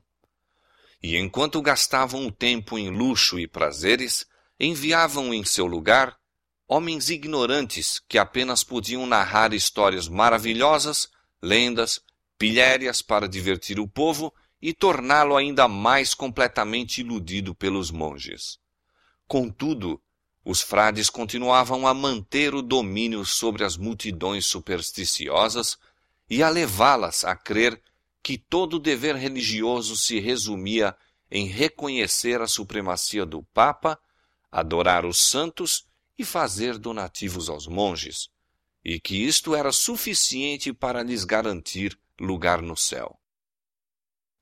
E 1.01 1.17
enquanto 1.17 1.59
gastavam 1.59 2.27
o 2.27 2.31
tempo 2.31 2.77
em 2.77 2.91
luxo 2.91 3.39
e 3.39 3.47
prazeres, 3.47 4.27
enviavam 4.59 5.33
em 5.33 5.43
seu 5.43 5.65
lugar 5.65 6.15
homens 6.67 7.09
ignorantes 7.09 7.99
que 8.07 8.19
apenas 8.19 8.63
podiam 8.63 9.07
narrar 9.07 9.55
histórias 9.55 10.07
maravilhosas, 10.07 11.09
lendas, 11.41 11.99
pilhérias 12.37 13.01
para 13.01 13.27
divertir 13.27 13.79
o 13.79 13.87
povo 13.87 14.31
e 14.61 14.71
torná-lo 14.71 15.35
ainda 15.35 15.67
mais 15.67 16.13
completamente 16.13 17.01
iludido 17.01 17.55
pelos 17.55 17.89
monges. 17.89 18.59
Contudo, 19.27 20.01
os 20.45 20.61
frades 20.61 21.09
continuavam 21.09 21.85
a 21.85 21.93
manter 21.93 22.55
o 22.55 22.61
domínio 22.61 23.25
sobre 23.25 23.65
as 23.65 23.75
multidões 23.75 24.45
supersticiosas 24.45 25.77
e 26.29 26.41
a 26.41 26.49
levá-las 26.49 27.25
a 27.25 27.35
crer 27.35 27.81
que 28.23 28.37
todo 28.37 28.79
dever 28.79 29.15
religioso 29.15 29.97
se 29.97 30.19
resumia 30.19 30.95
em 31.29 31.47
reconhecer 31.47 32.41
a 32.41 32.47
supremacia 32.47 33.25
do 33.25 33.43
Papa, 33.53 33.99
adorar 34.49 35.05
os 35.05 35.17
santos 35.17 35.85
e 36.17 36.23
fazer 36.23 36.77
donativos 36.77 37.49
aos 37.49 37.67
monges, 37.67 38.29
e 38.83 38.99
que 38.99 39.15
isto 39.15 39.53
era 39.53 39.71
suficiente 39.71 40.71
para 40.71 41.03
lhes 41.03 41.25
garantir 41.25 41.99
lugar 42.19 42.61
no 42.61 42.75
céu. 42.75 43.16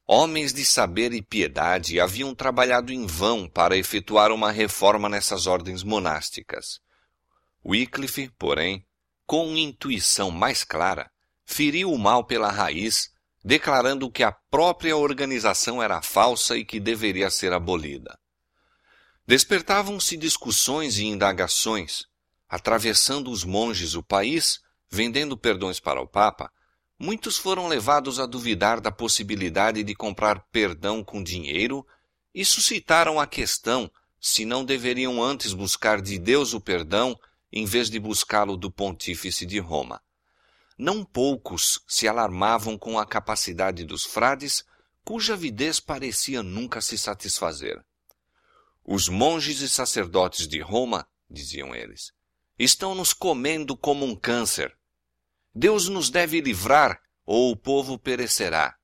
Homens 0.07 0.53
de 0.53 0.63
saber 0.63 1.13
e 1.13 1.21
piedade 1.21 1.99
haviam 1.99 2.35
trabalhado 2.35 2.93
em 2.93 3.07
vão 3.07 3.47
para 3.47 3.75
efetuar 3.75 4.31
uma 4.31 4.51
reforma 4.51 5.09
nessas 5.09 5.47
ordens 5.47 5.81
monásticas. 5.81 6.79
Wycliffe, 7.65 8.29
porém, 8.37 8.85
com 9.25 9.57
intuição 9.57 10.29
mais 10.29 10.63
clara, 10.63 11.09
feriu 11.43 11.91
o 11.91 11.97
mal 11.97 12.23
pela 12.23 12.51
raiz, 12.51 13.09
declarando 13.43 14.11
que 14.11 14.21
a 14.21 14.31
própria 14.31 14.95
organização 14.95 15.81
era 15.81 16.01
falsa 16.03 16.55
e 16.55 16.63
que 16.63 16.79
deveria 16.79 17.31
ser 17.31 17.51
abolida. 17.51 18.15
Despertavam-se 19.25 20.15
discussões 20.17 20.99
e 20.99 21.05
indagações, 21.05 22.03
atravessando 22.47 23.31
os 23.31 23.43
monges 23.43 23.95
o 23.95 24.03
país, 24.03 24.59
vendendo 24.87 25.35
perdões 25.35 25.79
para 25.79 25.99
o 25.99 26.07
Papa, 26.07 26.51
muitos 26.99 27.37
foram 27.37 27.67
levados 27.67 28.19
a 28.19 28.25
duvidar 28.25 28.79
da 28.79 28.91
possibilidade 28.91 29.83
de 29.83 29.95
comprar 29.95 30.45
perdão 30.51 31.03
com 31.03 31.21
dinheiro 31.23 31.85
e 32.33 32.43
suscitaram 32.43 33.19
a 33.19 33.27
questão 33.27 33.91
se 34.19 34.45
não 34.45 34.65
deveriam 34.65 35.23
antes 35.23 35.53
buscar 35.53 36.01
de 36.01 36.17
Deus 36.17 36.53
o 36.53 36.59
perdão 36.59 37.17
em 37.51 37.65
vez 37.65 37.89
de 37.89 37.99
buscá-lo 37.99 38.57
do 38.57 38.71
pontífice 38.71 39.45
de 39.45 39.59
Roma. 39.59 40.01
Não 40.77 41.05
poucos 41.05 41.79
se 41.87 42.07
alarmavam 42.07 42.77
com 42.77 42.99
a 42.99 43.05
capacidade 43.05 43.85
dos 43.85 44.03
frades, 44.03 44.65
cuja 45.05 45.33
avidez 45.33 45.79
parecia 45.79 46.43
nunca 46.43 46.81
se 46.81 46.97
satisfazer. 46.97 47.81
Os 48.83 49.07
monges 49.07 49.61
e 49.61 49.69
sacerdotes 49.69 50.47
de 50.47 50.59
Roma, 50.59 51.07
diziam 51.29 51.73
eles, 51.73 52.11
estão 52.59 52.93
nos 52.93 53.13
comendo 53.13 53.77
como 53.77 54.05
um 54.05 54.15
câncer. 54.15 54.75
Deus 55.57 55.87
nos 55.87 56.09
deve 56.09 56.41
livrar, 56.41 56.99
ou 57.25 57.49
o 57.49 57.55
povo 57.55 57.97
perecerá. 57.97 58.75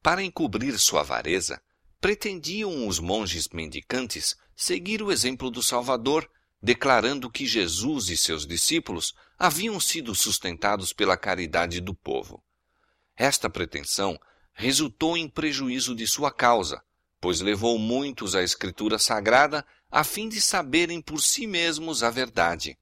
Para 0.00 0.22
encobrir 0.22 0.78
sua 0.78 1.00
avareza, 1.00 1.60
pretendiam 2.00 2.86
os 2.86 3.00
monges 3.00 3.48
mendicantes 3.48 4.36
seguir 4.54 5.02
o 5.02 5.10
exemplo 5.10 5.50
do 5.50 5.64
Salvador, 5.64 6.30
declarando 6.62 7.28
que 7.28 7.44
Jesus 7.44 8.08
e 8.08 8.16
seus 8.16 8.46
discípulos 8.46 9.14
haviam 9.36 9.80
sido 9.80 10.14
sustentados 10.14 10.92
pela 10.92 11.16
caridade 11.16 11.80
do 11.80 11.92
povo. 11.92 12.40
Esta 13.16 13.50
pretensão 13.50 14.16
resultou 14.52 15.16
em 15.16 15.28
prejuízo 15.28 15.92
de 15.96 16.06
sua 16.06 16.30
causa, 16.30 16.84
pois 17.20 17.40
levou 17.40 17.80
muitos 17.80 18.36
à 18.36 18.44
Escritura 18.44 18.96
Sagrada 18.96 19.66
a 19.90 20.04
fim 20.04 20.28
de 20.28 20.40
saberem 20.40 21.02
por 21.02 21.20
si 21.20 21.48
mesmos 21.48 22.04
a 22.04 22.10
verdade 22.10 22.78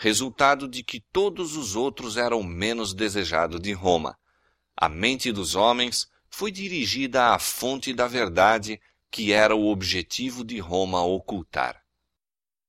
resultado 0.00 0.66
de 0.66 0.82
que 0.82 0.98
todos 1.12 1.58
os 1.58 1.76
outros 1.76 2.16
eram 2.16 2.42
menos 2.42 2.94
desejados 2.94 3.60
de 3.60 3.74
Roma. 3.74 4.16
A 4.74 4.88
mente 4.88 5.30
dos 5.30 5.54
homens 5.54 6.08
foi 6.30 6.50
dirigida 6.50 7.34
à 7.34 7.38
fonte 7.38 7.92
da 7.92 8.08
verdade, 8.08 8.80
que 9.10 9.30
era 9.30 9.54
o 9.54 9.66
objetivo 9.66 10.42
de 10.42 10.58
Roma 10.58 11.04
ocultar. 11.04 11.82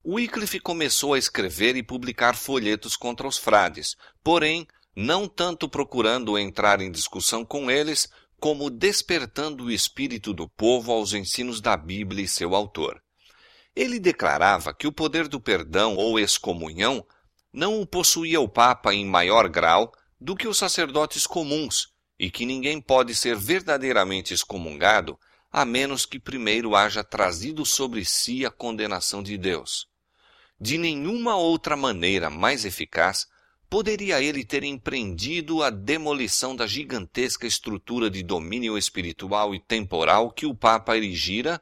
Wycliffe 0.05 0.59
começou 0.59 1.13
a 1.13 1.17
escrever 1.17 1.77
e 1.77 1.83
publicar 1.83 2.35
folhetos 2.35 2.97
contra 2.97 3.25
os 3.25 3.37
frades, 3.37 3.95
porém, 4.21 4.67
não 4.93 5.25
tanto 5.25 5.69
procurando 5.69 6.37
entrar 6.37 6.81
em 6.81 6.91
discussão 6.91 7.45
com 7.45 7.71
eles, 7.71 8.09
como 8.41 8.69
despertando 8.69 9.65
o 9.65 9.71
espírito 9.71 10.33
do 10.33 10.49
povo 10.49 10.91
aos 10.91 11.13
ensinos 11.13 11.61
da 11.61 11.77
Bíblia 11.77 12.25
e 12.25 12.27
seu 12.27 12.53
autor. 12.53 13.01
Ele 13.73 14.01
declarava 14.01 14.73
que 14.73 14.85
o 14.85 14.91
poder 14.91 15.29
do 15.29 15.39
perdão 15.39 15.95
ou 15.95 16.19
excomunhão 16.19 17.05
não 17.53 17.81
o 17.81 17.85
possuía 17.85 18.39
o 18.39 18.47
Papa 18.47 18.93
em 18.93 19.05
maior 19.05 19.49
grau 19.49 19.91
do 20.19 20.35
que 20.35 20.47
os 20.47 20.57
sacerdotes 20.57 21.25
comuns, 21.25 21.89
e 22.19 22.29
que 22.29 22.45
ninguém 22.45 22.79
pode 22.79 23.15
ser 23.15 23.35
verdadeiramente 23.35 24.33
excomungado 24.33 25.17
a 25.51 25.65
menos 25.65 26.05
que 26.05 26.19
primeiro 26.19 26.75
haja 26.75 27.03
trazido 27.03 27.65
sobre 27.65 28.05
si 28.05 28.45
a 28.45 28.51
condenação 28.51 29.21
de 29.21 29.37
Deus. 29.37 29.87
De 30.59 30.77
nenhuma 30.77 31.35
outra 31.35 31.75
maneira 31.75 32.29
mais 32.29 32.63
eficaz 32.63 33.25
poderia 33.67 34.21
ele 34.21 34.45
ter 34.45 34.63
empreendido 34.63 35.63
a 35.63 35.71
demolição 35.71 36.55
da 36.55 36.67
gigantesca 36.67 37.47
estrutura 37.47 38.09
de 38.09 38.21
domínio 38.21 38.77
espiritual 38.77 39.55
e 39.55 39.59
temporal 39.59 40.29
que 40.29 40.45
o 40.45 40.53
Papa 40.53 40.95
erigira 40.95 41.59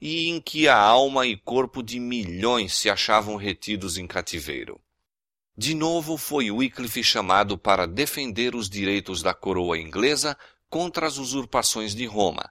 e 0.00 0.28
em 0.28 0.40
que 0.40 0.66
a 0.66 0.76
alma 0.76 1.26
e 1.26 1.36
corpo 1.36 1.80
de 1.80 2.00
milhões 2.00 2.74
se 2.74 2.90
achavam 2.90 3.36
retidos 3.36 3.96
em 3.96 4.06
cativeiro. 4.06 4.80
De 5.62 5.76
novo 5.76 6.16
foi 6.16 6.50
Wycliffe 6.50 7.04
chamado 7.04 7.56
para 7.56 7.86
defender 7.86 8.56
os 8.56 8.68
direitos 8.68 9.22
da 9.22 9.32
coroa 9.32 9.78
inglesa 9.78 10.36
contra 10.68 11.06
as 11.06 11.18
usurpações 11.18 11.94
de 11.94 12.04
Roma, 12.04 12.50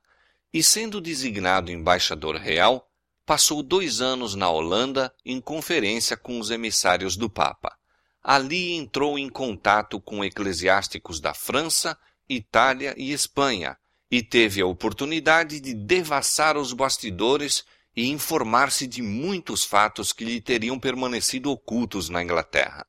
e 0.53 0.63
sendo 0.63 1.01
designado 1.01 1.69
embaixador 1.69 2.37
real, 2.37 2.89
passou 3.25 3.61
dois 3.61 3.99
anos 3.99 4.33
na 4.33 4.49
Holanda 4.49 5.13
em 5.25 5.41
conferência 5.41 6.15
com 6.15 6.39
os 6.39 6.51
emissários 6.51 7.17
do 7.17 7.29
Papa. 7.29 7.75
Ali 8.23 8.71
entrou 8.75 9.19
em 9.19 9.27
contato 9.27 9.99
com 9.99 10.23
eclesiásticos 10.23 11.19
da 11.19 11.33
França, 11.33 11.97
Itália 12.29 12.95
e 12.97 13.11
Espanha, 13.11 13.75
e 14.09 14.23
teve 14.23 14.61
a 14.61 14.65
oportunidade 14.65 15.59
de 15.59 15.73
devassar 15.73 16.55
os 16.55 16.71
bastidores 16.71 17.65
e 17.93 18.07
informar-se 18.07 18.87
de 18.87 19.01
muitos 19.01 19.65
fatos 19.65 20.13
que 20.13 20.23
lhe 20.23 20.39
teriam 20.39 20.79
permanecido 20.79 21.51
ocultos 21.51 22.07
na 22.07 22.23
Inglaterra 22.23 22.87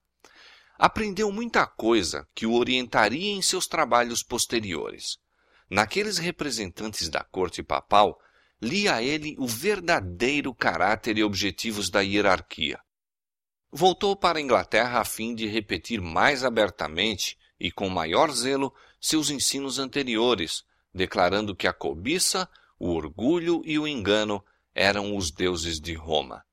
aprendeu 0.82 1.30
muita 1.30 1.64
coisa 1.64 2.26
que 2.34 2.44
o 2.44 2.54
orientaria 2.54 3.30
em 3.30 3.40
seus 3.40 3.68
trabalhos 3.68 4.20
posteriores. 4.20 5.16
Naqueles 5.70 6.18
representantes 6.18 7.08
da 7.08 7.22
corte 7.22 7.62
papal, 7.62 8.20
lia 8.60 9.00
ele 9.00 9.36
o 9.38 9.46
verdadeiro 9.46 10.52
caráter 10.52 11.16
e 11.18 11.22
objetivos 11.22 11.88
da 11.88 12.00
hierarquia. 12.00 12.80
Voltou 13.70 14.16
para 14.16 14.40
a 14.40 14.42
Inglaterra 14.42 14.98
a 14.98 15.04
fim 15.04 15.36
de 15.36 15.46
repetir 15.46 16.00
mais 16.00 16.42
abertamente 16.42 17.38
e 17.60 17.70
com 17.70 17.88
maior 17.88 18.32
zelo 18.32 18.74
seus 19.00 19.30
ensinos 19.30 19.78
anteriores, 19.78 20.64
declarando 20.92 21.54
que 21.54 21.68
a 21.68 21.72
cobiça, 21.72 22.48
o 22.76 22.90
orgulho 22.90 23.62
e 23.64 23.78
o 23.78 23.86
engano 23.86 24.44
eram 24.74 25.16
os 25.16 25.30
deuses 25.30 25.80
de 25.80 25.94
Roma. 25.94 26.44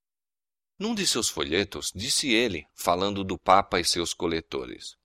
Num 0.79 0.95
de 0.95 1.05
seus 1.05 1.27
folhetos, 1.27 1.91
disse 1.93 2.31
ele, 2.31 2.65
falando 2.73 3.21
do 3.21 3.37
Papa 3.37 3.81
e 3.81 3.83
seus 3.83 4.13
coletores: 4.13 4.95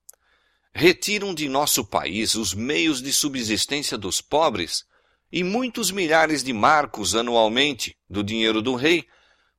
Retiram 0.73 1.33
de 1.33 1.49
nosso 1.49 1.83
país 1.85 2.33
os 2.35 2.53
meios 2.53 3.01
de 3.01 3.11
subsistência 3.11 3.97
dos 3.97 4.21
pobres 4.21 4.85
e 5.29 5.43
muitos 5.43 5.91
milhares 5.91 6.41
de 6.41 6.53
marcos 6.53 7.13
anualmente 7.13 7.97
do 8.09 8.23
dinheiro 8.23 8.61
do 8.61 8.73
rei 8.75 9.05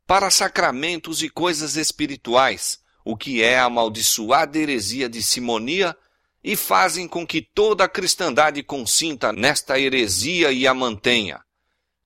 para 0.06 0.30
sacramentos 0.30 1.22
e 1.22 1.28
coisas 1.28 1.76
espirituais, 1.76 2.78
o 3.04 3.14
que 3.14 3.42
é 3.42 3.58
a 3.58 3.64
amaldiçoada 3.64 4.56
heresia 4.56 5.10
de 5.10 5.22
simonia, 5.22 5.94
e 6.42 6.56
fazem 6.56 7.06
com 7.06 7.26
que 7.26 7.42
toda 7.42 7.84
a 7.84 7.88
cristandade 7.88 8.62
consinta 8.62 9.34
nesta 9.34 9.78
heresia 9.78 10.50
e 10.50 10.66
a 10.66 10.72
mantenha. 10.72 11.44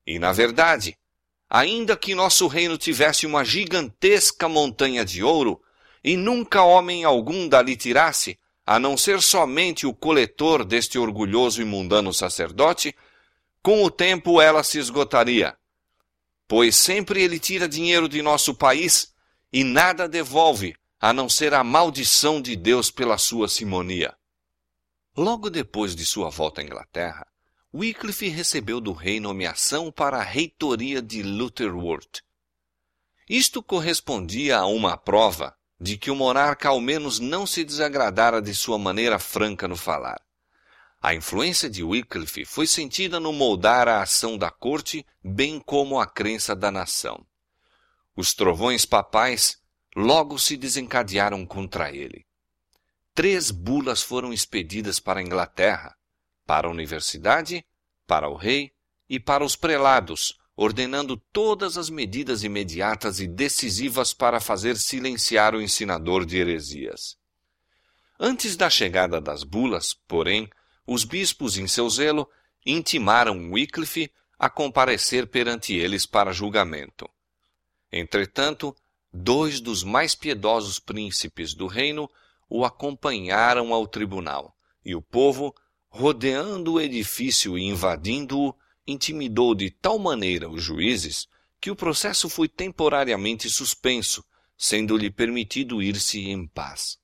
E, 0.05 0.19
na 0.19 0.33
verdade, 0.33 0.97
ainda 1.53 1.97
que 1.97 2.15
nosso 2.15 2.47
reino 2.47 2.77
tivesse 2.77 3.25
uma 3.25 3.43
gigantesca 3.43 4.47
montanha 4.47 5.03
de 5.03 5.21
ouro, 5.21 5.61
e 6.01 6.15
nunca 6.15 6.63
homem 6.63 7.03
algum 7.03 7.45
dali 7.45 7.75
tirasse, 7.75 8.39
a 8.65 8.79
não 8.79 8.95
ser 8.95 9.21
somente 9.21 9.85
o 9.85 9.93
coletor 9.93 10.63
deste 10.63 10.97
orgulhoso 10.97 11.61
e 11.61 11.65
mundano 11.65 12.13
sacerdote, 12.13 12.95
com 13.61 13.83
o 13.83 13.91
tempo 13.91 14.39
ela 14.39 14.63
se 14.63 14.79
esgotaria. 14.79 15.53
Pois 16.47 16.77
sempre 16.77 17.21
ele 17.21 17.37
tira 17.37 17.67
dinheiro 17.67 18.07
de 18.07 18.21
nosso 18.21 18.55
país 18.55 19.13
e 19.51 19.61
nada 19.65 20.07
devolve, 20.07 20.73
a 21.01 21.11
não 21.11 21.27
ser 21.27 21.53
a 21.53 21.65
maldição 21.65 22.41
de 22.41 22.55
Deus 22.55 22.89
pela 22.89 23.17
sua 23.17 23.49
simonia. 23.49 24.15
Logo 25.17 25.49
depois 25.49 25.97
de 25.97 26.05
sua 26.05 26.29
volta 26.29 26.61
à 26.61 26.63
Inglaterra, 26.63 27.27
Wycliffe 27.73 28.27
recebeu 28.27 28.81
do 28.81 28.91
rei 28.91 29.21
nomeação 29.21 29.89
para 29.89 30.17
a 30.17 30.23
reitoria 30.23 31.01
de 31.01 31.23
Lutherworth. 31.23 32.21
Isto 33.29 33.63
correspondia 33.63 34.57
a 34.57 34.65
uma 34.65 34.97
prova 34.97 35.55
de 35.79 35.97
que 35.97 36.11
o 36.11 36.15
monarca 36.15 36.67
ao 36.67 36.81
menos 36.81 37.17
não 37.17 37.47
se 37.47 37.63
desagradara 37.63 38.41
de 38.41 38.53
sua 38.53 38.77
maneira 38.77 39.17
franca 39.17 39.69
no 39.69 39.77
falar. 39.77 40.21
A 41.01 41.15
influência 41.15 41.69
de 41.69 41.81
Wycliffe 41.81 42.43
foi 42.43 42.67
sentida 42.67 43.21
no 43.21 43.31
moldar 43.31 43.87
a 43.87 44.01
ação 44.01 44.37
da 44.37 44.51
corte, 44.51 45.05
bem 45.23 45.57
como 45.57 45.97
a 45.97 46.05
crença 46.05 46.53
da 46.53 46.69
nação. 46.69 47.25
Os 48.17 48.33
trovões 48.33 48.85
papais 48.85 49.59
logo 49.95 50.37
se 50.37 50.57
desencadearam 50.57 51.45
contra 51.45 51.89
ele. 51.89 52.25
Três 53.15 53.49
bulas 53.49 54.01
foram 54.01 54.33
expedidas 54.33 54.99
para 54.99 55.21
a 55.21 55.23
Inglaterra, 55.23 55.95
para 56.51 56.67
a 56.67 56.69
universidade, 56.69 57.65
para 58.05 58.27
o 58.27 58.35
rei 58.35 58.73
e 59.07 59.17
para 59.17 59.41
os 59.41 59.55
prelados, 59.55 60.37
ordenando 60.53 61.15
todas 61.15 61.77
as 61.77 61.89
medidas 61.89 62.43
imediatas 62.43 63.21
e 63.21 63.25
decisivas 63.25 64.13
para 64.13 64.41
fazer 64.41 64.75
silenciar 64.75 65.55
o 65.55 65.61
ensinador 65.61 66.25
de 66.25 66.35
heresias. 66.35 67.15
Antes 68.19 68.57
da 68.57 68.69
chegada 68.69 69.21
das 69.21 69.45
bulas, 69.45 69.93
porém, 69.93 70.49
os 70.85 71.05
bispos, 71.05 71.57
em 71.57 71.69
seu 71.69 71.89
zelo, 71.89 72.27
intimaram 72.65 73.53
Wycliffe 73.53 74.11
a 74.37 74.49
comparecer 74.49 75.27
perante 75.27 75.73
eles 75.73 76.05
para 76.05 76.33
julgamento. 76.33 77.09
Entretanto, 77.89 78.75
dois 79.13 79.61
dos 79.61 79.85
mais 79.85 80.15
piedosos 80.15 80.79
príncipes 80.79 81.53
do 81.53 81.65
reino 81.65 82.09
o 82.49 82.65
acompanharam 82.65 83.73
ao 83.73 83.87
tribunal, 83.87 84.53
e 84.83 84.93
o 84.93 85.01
povo 85.01 85.55
rodeando 85.91 86.73
o 86.73 86.81
edifício 86.81 87.57
e 87.57 87.63
invadindo-o, 87.63 88.55
intimidou 88.87 89.53
de 89.53 89.69
tal 89.69 89.99
maneira 89.99 90.49
os 90.49 90.63
juízes 90.63 91.27
que 91.59 91.69
o 91.69 91.75
processo 91.75 92.29
foi 92.29 92.47
temporariamente 92.47 93.49
suspenso, 93.49 94.23
sendo-lhe 94.57 95.11
permitido 95.11 95.81
ir-se 95.81 96.29
em 96.29 96.47
paz. 96.47 96.97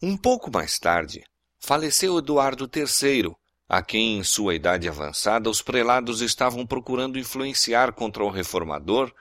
Um 0.00 0.16
pouco 0.16 0.50
mais 0.50 0.78
tarde, 0.78 1.22
faleceu 1.60 2.18
Eduardo 2.18 2.68
III, 2.74 3.36
a 3.68 3.82
quem, 3.82 4.18
em 4.18 4.24
sua 4.24 4.54
idade 4.54 4.88
avançada, 4.88 5.48
os 5.48 5.62
prelados 5.62 6.22
estavam 6.22 6.66
procurando 6.66 7.18
influenciar 7.18 7.92
contra 7.92 8.24
o 8.24 8.30
reformador, 8.30 9.12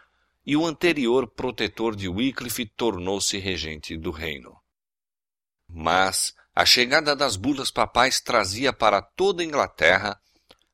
e 0.46 0.58
o 0.58 0.66
anterior 0.66 1.28
protetor 1.28 1.96
de 1.96 2.10
Wycliffe 2.10 2.66
tornou-se 2.66 3.38
regente 3.38 3.96
do 3.96 4.10
reino. 4.10 4.58
Mas 5.70 6.34
a 6.54 6.66
chegada 6.66 7.16
das 7.16 7.36
bulas 7.36 7.72
papais 7.72 8.20
trazia 8.20 8.74
para 8.74 9.02
toda 9.02 9.42
a 9.42 9.46
Inglaterra 9.46 10.20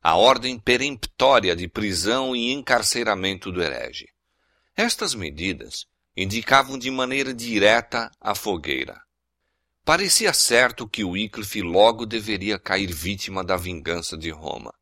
a 0.02 0.16
ordem 0.16 0.58
peremptória 0.58 1.54
de 1.54 1.68
prisão 1.68 2.34
e 2.34 2.52
encarceramento 2.52 3.52
do 3.52 3.62
herege. 3.62 4.06
Estas 4.76 5.14
medidas 5.14 5.86
indicavam 6.16 6.78
de 6.78 6.90
maneira 6.90 7.34
direta 7.34 8.10
a 8.20 8.34
fogueira. 8.34 9.00
Parecia 9.84 10.32
certo 10.32 10.88
que 10.88 11.04
Wycliffe 11.04 11.62
logo 11.62 12.04
deveria 12.04 12.58
cair 12.58 12.92
vítima 12.92 13.42
da 13.42 13.56
vingança 13.56 14.16
de 14.16 14.30
Roma. 14.30 14.74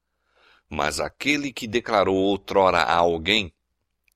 Mas 0.69 0.99
aquele 0.99 1.53
que 1.53 1.67
declarou 1.67 2.17
outrora 2.17 2.79
a 2.79 2.95
alguém: 2.95 3.55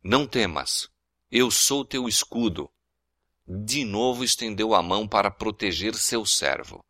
Não 0.03 0.27
temas, 0.27 0.89
eu 1.31 1.51
sou 1.51 1.85
teu 1.85 2.09
escudo, 2.09 2.69
de 3.53 3.85
novo 3.85 4.23
estendeu 4.23 4.77
a 4.77 4.83
mão 4.83 5.09
para 5.09 5.29
proteger 5.29 5.97
seu 5.97 6.25
servo. 6.25 6.85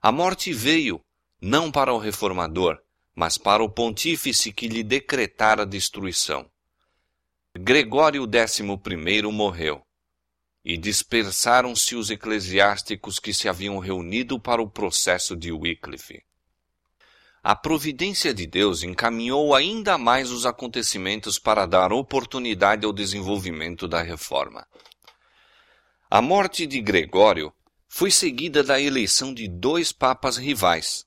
A 0.00 0.10
morte 0.10 0.50
veio, 0.50 1.02
não 1.38 1.70
para 1.70 1.92
o 1.92 1.98
reformador, 1.98 2.78
mas 3.14 3.36
para 3.36 3.62
o 3.62 3.68
pontífice 3.68 4.54
que 4.54 4.68
lhe 4.68 4.82
decretara 4.82 5.66
destruição. 5.66 6.50
Gregório 7.54 8.24
XI 8.24 8.62
morreu, 9.30 9.82
e 10.64 10.78
dispersaram-se 10.78 11.94
os 11.94 12.10
eclesiásticos 12.10 13.18
que 13.18 13.34
se 13.34 13.46
haviam 13.46 13.78
reunido 13.78 14.40
para 14.40 14.62
o 14.62 14.70
processo 14.70 15.36
de 15.36 15.52
Wycliffe. 15.52 16.22
A 17.42 17.54
providência 17.54 18.32
de 18.32 18.46
Deus 18.46 18.82
encaminhou 18.82 19.54
ainda 19.54 19.98
mais 19.98 20.30
os 20.30 20.46
acontecimentos 20.46 21.38
para 21.38 21.66
dar 21.66 21.92
oportunidade 21.92 22.86
ao 22.86 22.92
desenvolvimento 22.94 23.86
da 23.86 24.02
reforma. 24.02 24.66
A 26.08 26.22
morte 26.22 26.68
de 26.68 26.80
Gregório 26.80 27.52
foi 27.88 28.12
seguida 28.12 28.62
da 28.62 28.80
eleição 28.80 29.34
de 29.34 29.48
dois 29.48 29.90
papas 29.90 30.36
rivais. 30.36 31.04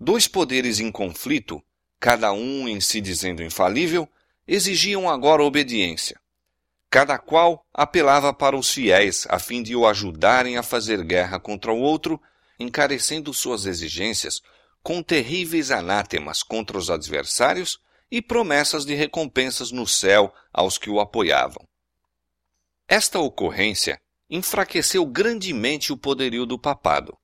Dois 0.00 0.26
poderes 0.26 0.80
em 0.80 0.90
conflito, 0.90 1.62
cada 2.00 2.32
um 2.32 2.66
em 2.66 2.80
si 2.80 3.00
dizendo 3.00 3.40
infalível, 3.40 4.08
exigiam 4.44 5.08
agora 5.08 5.44
obediência. 5.44 6.18
Cada 6.90 7.18
qual 7.18 7.64
apelava 7.72 8.34
para 8.34 8.56
os 8.56 8.68
fiéis 8.68 9.28
a 9.30 9.38
fim 9.38 9.62
de 9.62 9.76
o 9.76 9.86
ajudarem 9.86 10.56
a 10.56 10.62
fazer 10.62 11.04
guerra 11.04 11.38
contra 11.38 11.72
o 11.72 11.78
outro, 11.78 12.20
encarecendo 12.58 13.32
suas 13.32 13.64
exigências 13.64 14.40
com 14.82 15.04
terríveis 15.04 15.70
anátemas 15.70 16.42
contra 16.42 16.76
os 16.76 16.90
adversários 16.90 17.78
e 18.10 18.20
promessas 18.20 18.84
de 18.84 18.94
recompensas 18.94 19.70
no 19.70 19.86
céu 19.86 20.34
aos 20.52 20.78
que 20.78 20.90
o 20.90 20.98
apoiavam. 20.98 21.64
Esta 22.88 23.20
ocorrência 23.20 24.00
enfraqueceu 24.28 25.04
grandemente 25.06 25.92
o 25.92 25.96
poderio 25.96 26.44
do 26.44 26.58
papado. 26.58 27.16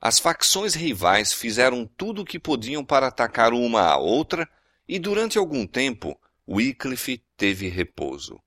As 0.00 0.18
facções 0.18 0.74
rivais 0.74 1.32
fizeram 1.32 1.86
tudo 1.86 2.22
o 2.22 2.24
que 2.24 2.38
podiam 2.38 2.84
para 2.84 3.08
atacar 3.08 3.52
uma 3.52 3.82
a 3.82 3.98
outra, 3.98 4.48
e 4.88 4.98
durante 4.98 5.38
algum 5.38 5.66
tempo 5.66 6.18
Wycliffe 6.48 7.22
teve 7.36 7.68
repouso. 7.68 8.40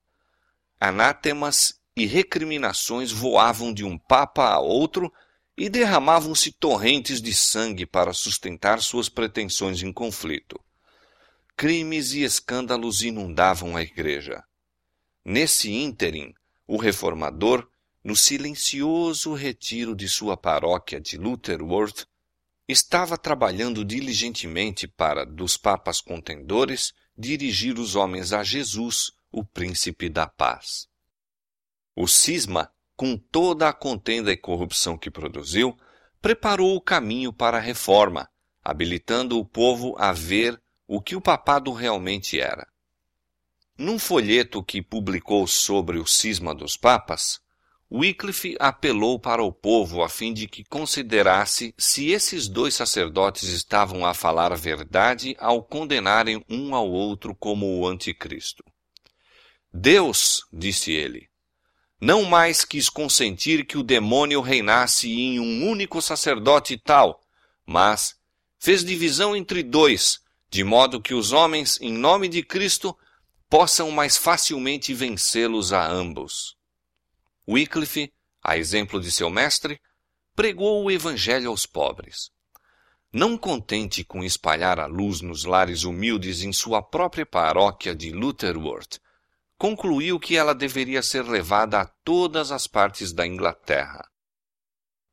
Anátemas 0.79 1.79
e 1.95 2.05
recriminações 2.05 3.11
voavam 3.11 3.73
de 3.73 3.85
um 3.85 3.97
papa 3.97 4.49
a 4.49 4.59
outro 4.59 5.13
e 5.55 5.69
derramavam-se 5.69 6.51
torrentes 6.51 7.21
de 7.21 7.33
sangue 7.33 7.85
para 7.85 8.11
sustentar 8.11 8.81
suas 8.81 9.07
pretensões 9.07 9.83
em 9.83 9.93
conflito. 9.93 10.59
Crimes 11.55 12.13
e 12.13 12.23
escândalos 12.23 13.03
inundavam 13.03 13.77
a 13.77 13.83
igreja. 13.83 14.43
Nesse 15.23 15.71
ínterim, 15.71 16.33
o 16.67 16.77
reformador 16.77 17.69
no 18.03 18.15
silencioso 18.15 19.33
retiro 19.33 19.95
de 19.95 20.09
sua 20.09 20.35
paróquia 20.35 20.99
de 20.99 21.17
Lutherworth, 21.17 22.05
estava 22.67 23.17
trabalhando 23.17 23.85
diligentemente 23.85 24.87
para, 24.87 25.25
dos 25.25 25.55
papas 25.55 26.01
contendores, 26.01 26.93
dirigir 27.17 27.79
os 27.79 27.95
homens 27.95 28.33
a 28.33 28.43
Jesus, 28.43 29.11
o 29.31 29.43
príncipe 29.43 30.09
da 30.09 30.27
paz. 30.27 30.87
O 31.95 32.07
cisma, 32.07 32.71
com 32.95 33.17
toda 33.17 33.69
a 33.69 33.73
contenda 33.73 34.31
e 34.31 34.37
corrupção 34.37 34.97
que 34.97 35.11
produziu, 35.11 35.77
preparou 36.21 36.75
o 36.75 36.81
caminho 36.81 37.31
para 37.31 37.57
a 37.57 37.61
reforma, 37.61 38.29
habilitando 38.63 39.37
o 39.37 39.45
povo 39.45 39.95
a 39.97 40.11
ver 40.11 40.61
o 40.87 41.01
que 41.01 41.15
o 41.15 41.21
papado 41.21 41.71
realmente 41.71 42.39
era. 42.39 42.67
Num 43.77 43.97
folheto 43.97 44.63
que 44.63 44.81
publicou 44.81 45.47
sobre 45.47 45.97
o 45.97 46.05
cisma 46.05 46.53
dos 46.53 46.77
papas, 46.77 47.42
Wycliffe 47.95 48.57
apelou 48.59 49.19
para 49.19 49.43
o 49.43 49.51
povo 49.51 50.01
a 50.01 50.09
fim 50.09 50.33
de 50.33 50.47
que 50.47 50.63
considerasse 50.63 51.75
se 51.77 52.09
esses 52.09 52.47
dois 52.47 52.73
sacerdotes 52.73 53.49
estavam 53.49 54.03
a 54.03 54.15
falar 54.15 54.51
a 54.51 54.55
verdade 54.55 55.35
ao 55.37 55.61
condenarem 55.61 56.43
um 56.49 56.73
ao 56.73 56.89
outro 56.89 57.35
como 57.35 57.67
o 57.77 57.87
anticristo. 57.87 58.63
Deus, 59.71 60.43
disse 60.51 60.91
ele, 60.91 61.29
não 62.01 62.23
mais 62.23 62.65
quis 62.65 62.89
consentir 62.89 63.63
que 63.63 63.77
o 63.77 63.83
demônio 63.83 64.41
reinasse 64.41 65.11
em 65.11 65.39
um 65.39 65.69
único 65.69 66.01
sacerdote 66.01 66.75
tal, 66.77 67.21
mas 67.63 68.15
fez 68.57 68.83
divisão 68.83 69.35
entre 69.35 69.61
dois, 69.61 70.19
de 70.49 70.63
modo 70.63 70.99
que 70.99 71.13
os 71.13 71.31
homens, 71.31 71.79
em 71.79 71.93
nome 71.93 72.27
de 72.27 72.41
Cristo, 72.41 72.97
possam 73.47 73.91
mais 73.91 74.17
facilmente 74.17 74.95
vencê-los 74.95 75.71
a 75.71 75.87
ambos. 75.87 76.57
Wycliffe, 77.47 78.11
a 78.41 78.57
exemplo 78.57 79.01
de 79.01 79.11
seu 79.11 79.29
mestre, 79.29 79.79
pregou 80.35 80.83
o 80.83 80.91
Evangelho 80.91 81.49
aos 81.49 81.65
pobres. 81.65 82.31
Não 83.11 83.37
contente 83.37 84.03
com 84.03 84.23
espalhar 84.23 84.79
a 84.79 84.85
luz 84.85 85.21
nos 85.21 85.43
lares 85.43 85.83
humildes 85.83 86.41
em 86.41 86.51
sua 86.51 86.81
própria 86.81 87.25
paróquia 87.25 87.93
de 87.93 88.11
Lutherworth, 88.11 88.99
concluiu 89.57 90.19
que 90.19 90.35
ela 90.35 90.55
deveria 90.55 91.03
ser 91.03 91.23
levada 91.23 91.81
a 91.81 91.85
todas 91.85 92.51
as 92.51 92.65
partes 92.65 93.13
da 93.13 93.27
Inglaterra. 93.27 94.03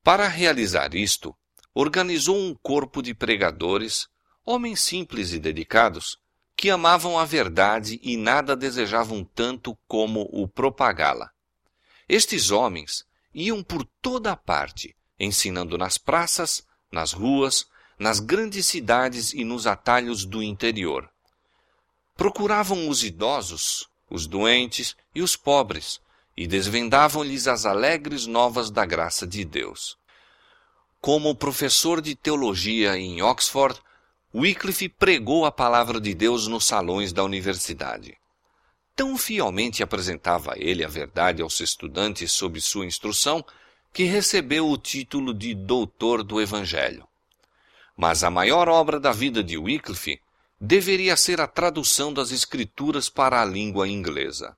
Para 0.02 0.26
realizar 0.28 0.94
isto, 0.94 1.36
organizou 1.74 2.36
um 2.36 2.54
corpo 2.54 3.02
de 3.02 3.12
pregadores, 3.12 4.08
homens 4.44 4.80
simples 4.80 5.32
e 5.32 5.38
dedicados, 5.38 6.16
que 6.56 6.70
amavam 6.70 7.18
a 7.18 7.24
verdade 7.24 8.00
e 8.02 8.16
nada 8.16 8.56
desejavam 8.56 9.24
tanto 9.24 9.76
como 9.86 10.28
o 10.32 10.48
propagá-la. 10.48 11.30
Estes 12.12 12.50
homens 12.50 13.04
iam 13.32 13.62
por 13.62 13.84
toda 14.02 14.32
a 14.32 14.36
parte, 14.36 14.96
ensinando 15.16 15.78
nas 15.78 15.96
praças, 15.96 16.66
nas 16.90 17.12
ruas, 17.12 17.68
nas 17.96 18.18
grandes 18.18 18.66
cidades 18.66 19.32
e 19.32 19.44
nos 19.44 19.64
atalhos 19.64 20.24
do 20.24 20.42
interior. 20.42 21.08
Procuravam 22.16 22.88
os 22.88 23.04
idosos, 23.04 23.88
os 24.10 24.26
doentes 24.26 24.96
e 25.14 25.22
os 25.22 25.36
pobres, 25.36 26.00
e 26.36 26.48
desvendavam-lhes 26.48 27.46
as 27.46 27.64
alegres 27.64 28.26
novas 28.26 28.72
da 28.72 28.84
graça 28.84 29.24
de 29.24 29.44
Deus. 29.44 29.96
Como 31.00 31.32
professor 31.36 32.00
de 32.00 32.16
teologia 32.16 32.98
em 32.98 33.22
Oxford, 33.22 33.80
Wycliffe 34.34 34.88
pregou 34.88 35.46
a 35.46 35.52
palavra 35.52 36.00
de 36.00 36.12
Deus 36.12 36.48
nos 36.48 36.66
salões 36.66 37.12
da 37.12 37.22
universidade. 37.22 38.19
Tão 38.94 39.16
fielmente 39.16 39.82
apresentava 39.82 40.54
ele 40.56 40.84
a 40.84 40.88
verdade 40.88 41.42
aos 41.42 41.60
estudantes 41.60 42.32
sob 42.32 42.60
sua 42.60 42.86
instrução 42.86 43.44
que 43.92 44.04
recebeu 44.04 44.68
o 44.68 44.78
título 44.78 45.34
de 45.34 45.54
doutor 45.54 46.22
do 46.22 46.40
Evangelho. 46.40 47.06
Mas 47.96 48.22
a 48.22 48.30
maior 48.30 48.68
obra 48.68 49.00
da 49.00 49.12
vida 49.12 49.42
de 49.42 49.58
Wycliffe 49.58 50.20
deveria 50.60 51.16
ser 51.16 51.40
a 51.40 51.46
tradução 51.46 52.12
das 52.12 52.30
Escrituras 52.30 53.08
para 53.08 53.40
a 53.40 53.44
língua 53.44 53.88
inglesa. 53.88 54.56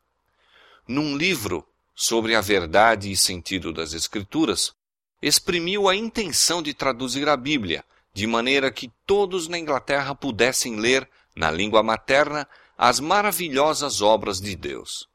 Num 0.87 1.17
livro 1.17 1.67
sobre 1.95 2.35
a 2.35 2.41
verdade 2.41 3.11
e 3.11 3.17
sentido 3.17 3.73
das 3.73 3.93
Escrituras, 3.93 4.75
exprimiu 5.21 5.89
a 5.89 5.95
intenção 5.95 6.61
de 6.61 6.75
traduzir 6.75 7.29
a 7.29 7.37
Bíblia, 7.37 7.85
de 8.13 8.27
maneira 8.27 8.71
que 8.71 8.91
todos 9.07 9.47
na 9.47 9.59
Inglaterra 9.59 10.15
pudessem 10.15 10.77
ler, 10.77 11.09
na 11.35 11.51
língua 11.51 11.83
materna, 11.83 12.47
as 12.85 12.99
maravilhosas 12.99 14.03
obras 14.03 14.41
de 14.41 14.57
Deus. 14.57 15.09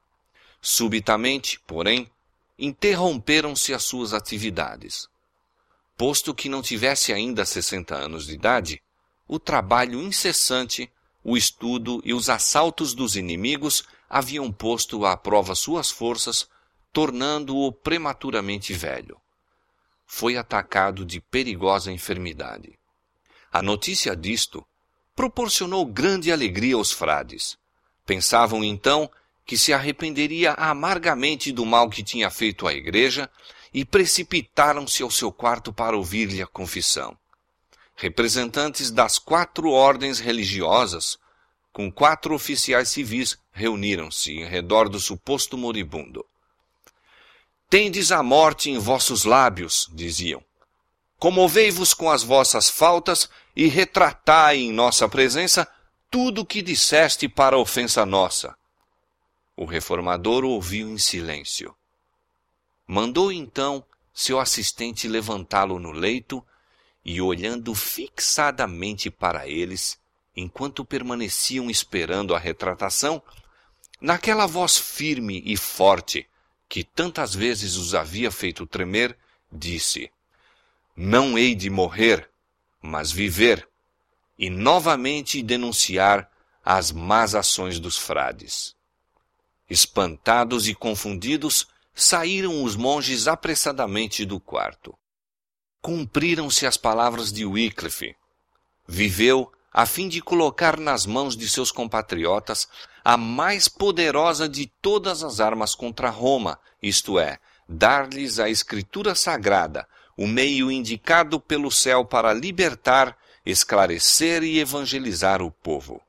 Subitamente, 0.62 1.60
porém, 1.67 2.10
interromperam-se 2.58 3.73
as 3.73 3.84
suas 3.84 4.13
atividades. 4.13 5.10
Posto 5.97 6.34
que 6.34 6.47
não 6.47 6.62
tivesse 6.62 7.12
ainda 7.12 7.43
60 7.43 7.93
anos 7.93 8.25
de 8.25 8.36
idade, 8.36 8.82
o 9.27 9.38
trabalho 9.38 10.01
incessante, 10.01 10.89
o 11.21 11.36
estudo 11.36 12.01
e 12.06 12.13
os 12.13 12.30
assaltos 12.30 12.93
dos 12.93 13.17
inimigos 13.17 13.84
haviam 14.10 14.49
posto 14.49 15.06
à 15.06 15.17
prova 15.17 15.53
suas 15.53 15.91
forças, 15.91 16.47
tornando-o 16.93 17.69
prematuramente 17.73 18.71
velho. 18.71 19.19
Foi 20.06 20.38
atacado 20.38 21.03
de 21.03 21.19
perigosa 21.19 21.91
enfermidade. 21.91 22.80
A 23.51 23.62
notícia 23.62 24.15
disto 24.15 24.65
proporcionou 25.17 25.84
grande 25.84 26.32
alegria 26.32 26.75
aos 26.75 26.91
frades. 26.91 27.58
Pensavam 28.06 28.63
então 28.63 29.10
que 29.47 29.58
se 29.58 29.73
arrependeria 29.73 30.53
amargamente 30.53 31.51
do 31.51 31.65
mal 31.65 31.89
que 31.89 32.03
tinha 32.03 32.30
feito 32.30 32.67
à 32.67 32.73
igreja 32.73 33.27
e 33.73 33.84
precipitaram-se 33.84 35.01
ao 35.01 35.10
seu 35.10 35.32
quarto 35.32 35.73
para 35.73 35.97
ouvir-lhe 35.97 36.39
a 36.39 36.45
confissão. 36.45 37.17
Representantes 37.95 38.91
das 38.91 39.17
quatro 39.17 39.71
ordens 39.71 40.19
religiosas, 40.19 41.17
com 41.73 41.91
quatro 41.91 42.36
oficiais 42.36 42.89
civis, 42.89 43.39
reuniram-se 43.51 44.34
em 44.34 44.45
redor 44.45 44.88
do 44.88 44.99
suposto 44.99 45.58
moribundo. 45.58 46.23
Tendes 47.67 48.12
a 48.12 48.21
morte 48.21 48.69
em 48.69 48.77
vossos 48.77 49.25
lábios, 49.25 49.89
diziam. 49.91 50.43
Comovei-vos 51.19 51.93
com 51.93 52.12
as 52.12 52.21
vossas 52.21 52.69
faltas 52.69 53.30
e 53.56 53.67
retratai 53.67 54.58
em 54.58 54.71
nossa 54.71 55.10
presença 55.10 55.67
tudo 56.12 56.41
o 56.41 56.45
que 56.45 56.62
disseste 56.62 57.27
para 57.27 57.58
ofensa 57.58 58.06
nossa. 58.06 58.56
O 59.56 59.65
reformador 59.65 60.43
ouviu 60.43 60.88
em 60.89 60.97
silêncio. 60.97 61.75
Mandou 62.86 63.32
então 63.32 63.84
seu 64.13 64.39
assistente 64.39 65.08
levantá-lo 65.08 65.80
no 65.80 65.91
leito 65.91 66.45
e, 67.03 67.19
olhando 67.19 67.73
fixadamente 67.73 69.10
para 69.10 69.47
eles, 69.47 69.99
enquanto 70.36 70.86
permaneciam 70.86 71.69
esperando 71.69 72.36
a 72.36 72.39
retratação, 72.39 73.21
naquela 73.99 74.45
voz 74.45 74.77
firme 74.77 75.41
e 75.45 75.58
forte 75.58 76.27
que 76.69 76.84
tantas 76.84 77.34
vezes 77.34 77.75
os 77.75 77.95
havia 77.95 78.30
feito 78.30 78.67
tremer, 78.67 79.17
disse: 79.51 80.12
Não 80.99 81.38
hei 81.38 81.53
de 81.53 81.69
morrer, 81.69 82.27
mas 82.81 83.12
viver, 83.12 83.69
e 84.36 84.49
novamente 84.49 85.43
denunciar 85.43 86.27
as 86.65 86.91
más 86.91 87.36
ações 87.36 87.79
dos 87.79 87.99
frades. 87.99 88.75
Espantados 89.69 90.67
e 90.67 90.73
confundidos, 90.73 91.67
saíram 91.93 92.63
os 92.63 92.75
monges 92.75 93.27
apressadamente 93.27 94.25
do 94.25 94.39
quarto. 94.39 94.97
Cumpriram-se 95.83 96.65
as 96.65 96.77
palavras 96.77 97.31
de 97.31 97.45
Wycliffe. 97.45 98.15
Viveu 98.88 99.51
a 99.71 99.86
fim 99.86 100.07
de 100.07 100.19
colocar 100.19 100.79
nas 100.79 101.05
mãos 101.05 101.38
de 101.38 101.47
seus 101.47 101.71
compatriotas 101.71 102.67
a 103.05 103.15
mais 103.15 103.67
poderosa 103.67 104.49
de 104.49 104.65
todas 104.81 105.23
as 105.23 105.39
armas 105.39 105.75
contra 105.75 106.10
Roma, 106.10 106.60
isto 106.81 107.19
é, 107.19 107.38
dar-lhes 107.69 108.39
a 108.39 108.49
Escritura 108.49 109.13
Sagrada, 109.13 109.88
o 110.17 110.25
meio 110.25 110.71
indicado 110.71 111.39
pelo 111.39 111.71
céu 111.71 112.03
para 112.03 112.34
libertar, 112.34 113.15
esclarecer 113.45 114.43
e 114.43 114.60
evangelizar 114.60 115.43
o 115.43 115.51
povo. 115.51 116.01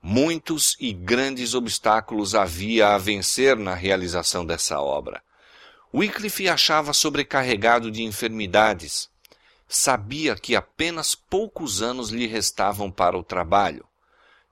Muitos 0.00 0.76
e 0.78 0.92
grandes 0.92 1.52
obstáculos 1.54 2.36
havia 2.36 2.94
a 2.94 2.98
vencer 2.98 3.56
na 3.56 3.74
realização 3.74 4.46
dessa 4.46 4.80
obra. 4.80 5.20
Wycliffe 5.92 6.48
achava 6.48 6.92
sobrecarregado 6.92 7.90
de 7.90 8.04
enfermidades. 8.04 9.10
Sabia 9.66 10.36
que 10.36 10.54
apenas 10.54 11.16
poucos 11.16 11.82
anos 11.82 12.10
lhe 12.10 12.26
restavam 12.26 12.90
para 12.90 13.18
o 13.18 13.24
trabalho. 13.24 13.84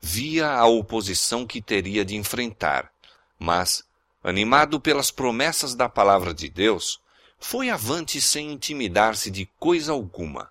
Via 0.00 0.50
a 0.50 0.66
oposição 0.66 1.46
que 1.46 1.62
teria 1.62 2.04
de 2.04 2.16
enfrentar, 2.16 2.90
mas, 3.38 3.84
animado 4.22 4.80
pelas 4.80 5.10
promessas 5.10 5.74
da 5.74 5.88
palavra 5.88 6.34
de 6.34 6.48
Deus, 6.48 7.00
foi 7.38 7.70
avante 7.70 8.20
sem 8.20 8.52
intimidar-se 8.52 9.30
de 9.30 9.46
coisa 9.58 9.92
alguma. 9.92 10.50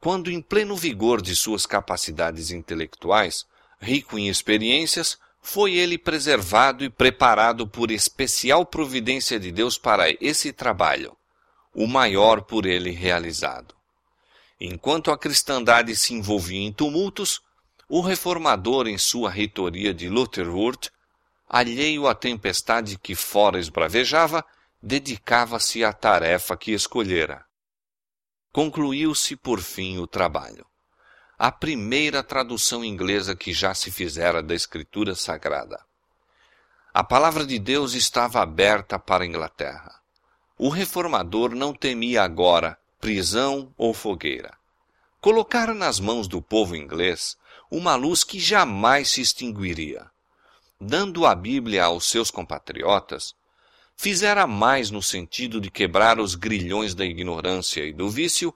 Quando, 0.00 0.30
em 0.30 0.40
pleno 0.40 0.76
vigor 0.76 1.20
de 1.20 1.34
suas 1.34 1.66
capacidades 1.66 2.50
intelectuais, 2.50 3.46
rico 3.80 4.18
em 4.18 4.28
experiências, 4.28 5.18
foi 5.40 5.74
ele 5.74 5.96
preservado 5.96 6.84
e 6.84 6.90
preparado 6.90 7.66
por 7.66 7.90
especial 7.90 8.66
providência 8.66 9.40
de 9.40 9.50
Deus 9.50 9.78
para 9.78 10.10
esse 10.20 10.52
trabalho, 10.52 11.16
o 11.74 11.86
maior 11.86 12.42
por 12.42 12.66
ele 12.66 12.90
realizado. 12.90 13.74
Enquanto 14.60 15.10
a 15.10 15.18
cristandade 15.18 15.94
se 15.94 16.14
envolvia 16.14 16.60
em 16.60 16.72
tumultos, 16.72 17.40
o 17.88 18.00
reformador, 18.00 18.86
em 18.86 18.98
sua 18.98 19.30
reitoria 19.30 19.94
de 19.94 20.08
Lutherwort, 20.08 20.90
alheio 21.48 22.06
à 22.06 22.14
tempestade 22.14 22.98
que 22.98 23.14
fora 23.14 23.58
esbravejava, 23.58 24.44
dedicava-se 24.82 25.84
à 25.84 25.92
tarefa 25.92 26.56
que 26.56 26.72
escolhera. 26.72 27.44
Concluiu-se 28.52 29.36
por 29.36 29.60
fim 29.60 29.98
o 29.98 30.06
trabalho. 30.06 30.66
A 31.38 31.52
primeira 31.52 32.22
tradução 32.22 32.84
inglesa 32.84 33.36
que 33.36 33.52
já 33.52 33.74
se 33.74 33.90
fizera 33.90 34.42
da 34.42 34.54
Escritura 34.54 35.14
Sagrada. 35.14 35.80
A 36.92 37.04
palavra 37.04 37.46
de 37.46 37.58
Deus 37.58 37.94
estava 37.94 38.40
aberta 38.40 38.98
para 38.98 39.22
a 39.22 39.26
Inglaterra. 39.26 40.00
O 40.56 40.68
reformador 40.68 41.54
não 41.54 41.72
temia 41.72 42.22
agora 42.22 42.76
prisão 43.00 43.72
ou 43.76 43.94
fogueira. 43.94 44.56
Colocara 45.20 45.74
nas 45.74 46.00
mãos 46.00 46.26
do 46.26 46.42
povo 46.42 46.74
inglês 46.74 47.36
uma 47.70 47.94
luz 47.94 48.24
que 48.24 48.40
jamais 48.40 49.10
se 49.10 49.20
extinguiria. 49.20 50.10
Dando 50.80 51.26
a 51.26 51.34
Bíblia 51.34 51.84
aos 51.84 52.08
seus 52.08 52.30
compatriotas, 52.30 53.34
fizera 53.98 54.46
mais 54.46 54.90
no 54.90 55.02
sentido 55.02 55.60
de 55.60 55.70
quebrar 55.70 56.20
os 56.20 56.36
grilhões 56.36 56.94
da 56.94 57.04
ignorância 57.04 57.84
e 57.84 57.92
do 57.92 58.08
vício, 58.08 58.54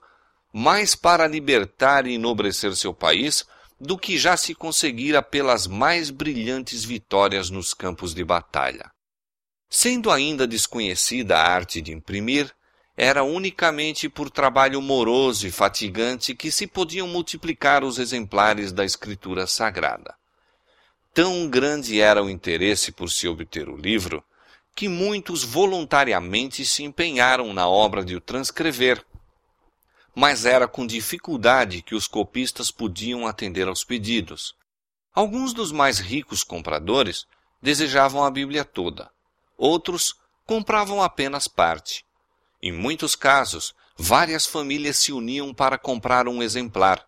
mais 0.53 0.95
para 0.95 1.27
libertar 1.27 2.07
e 2.07 2.13
enobrecer 2.13 2.73
seu 2.75 2.93
país 2.93 3.45
do 3.79 3.97
que 3.97 4.17
já 4.17 4.37
se 4.37 4.55
conseguira 4.55 5.21
pelas 5.21 5.67
mais 5.67 6.09
brilhantes 6.09 6.85
vitórias 6.85 7.49
nos 7.49 7.73
campos 7.73 8.13
de 8.13 8.23
batalha. 8.23 8.89
Sendo 9.69 10.09
ainda 10.09 10.47
desconhecida 10.47 11.37
a 11.37 11.51
arte 11.51 11.81
de 11.81 11.91
imprimir, 11.91 12.49
era 12.95 13.23
unicamente 13.23 14.07
por 14.07 14.29
trabalho 14.29 14.81
moroso 14.81 15.45
e 15.45 15.51
fatigante 15.51 16.35
que 16.35 16.51
se 16.51 16.67
podiam 16.67 17.07
multiplicar 17.07 17.83
os 17.83 17.97
exemplares 17.97 18.71
da 18.71 18.85
Escritura 18.85 19.45
Sagrada. 19.47 20.15
Tão 21.13 21.49
grande 21.49 21.99
era 21.99 22.23
o 22.23 22.29
interesse 22.29 22.91
por 22.91 23.09
se 23.09 23.27
obter 23.27 23.67
o 23.67 23.75
livro, 23.75 24.23
que 24.75 24.87
muitos 24.87 25.43
voluntariamente 25.43 26.65
se 26.65 26.83
empenharam 26.83 27.53
na 27.53 27.67
obra 27.67 28.03
de 28.03 28.15
o 28.15 28.21
transcrever. 28.21 29.05
Mas 30.15 30.45
era 30.45 30.67
com 30.67 30.85
dificuldade 30.85 31.81
que 31.81 31.95
os 31.95 32.07
copistas 32.07 32.71
podiam 32.71 33.27
atender 33.27 33.67
aos 33.67 33.83
pedidos. 33.83 34.55
Alguns 35.13 35.53
dos 35.53 35.71
mais 35.71 35.99
ricos 35.99 36.43
compradores 36.43 37.25
desejavam 37.61 38.23
a 38.23 38.31
Bíblia 38.31 38.65
toda, 38.65 39.09
outros 39.57 40.15
compravam 40.45 41.01
apenas 41.01 41.47
parte. 41.47 42.05
Em 42.61 42.71
muitos 42.71 43.15
casos, 43.15 43.73
várias 43.97 44.45
famílias 44.45 44.97
se 44.97 45.11
uniam 45.11 45.53
para 45.53 45.77
comprar 45.77 46.27
um 46.27 46.41
exemplar. 46.41 47.05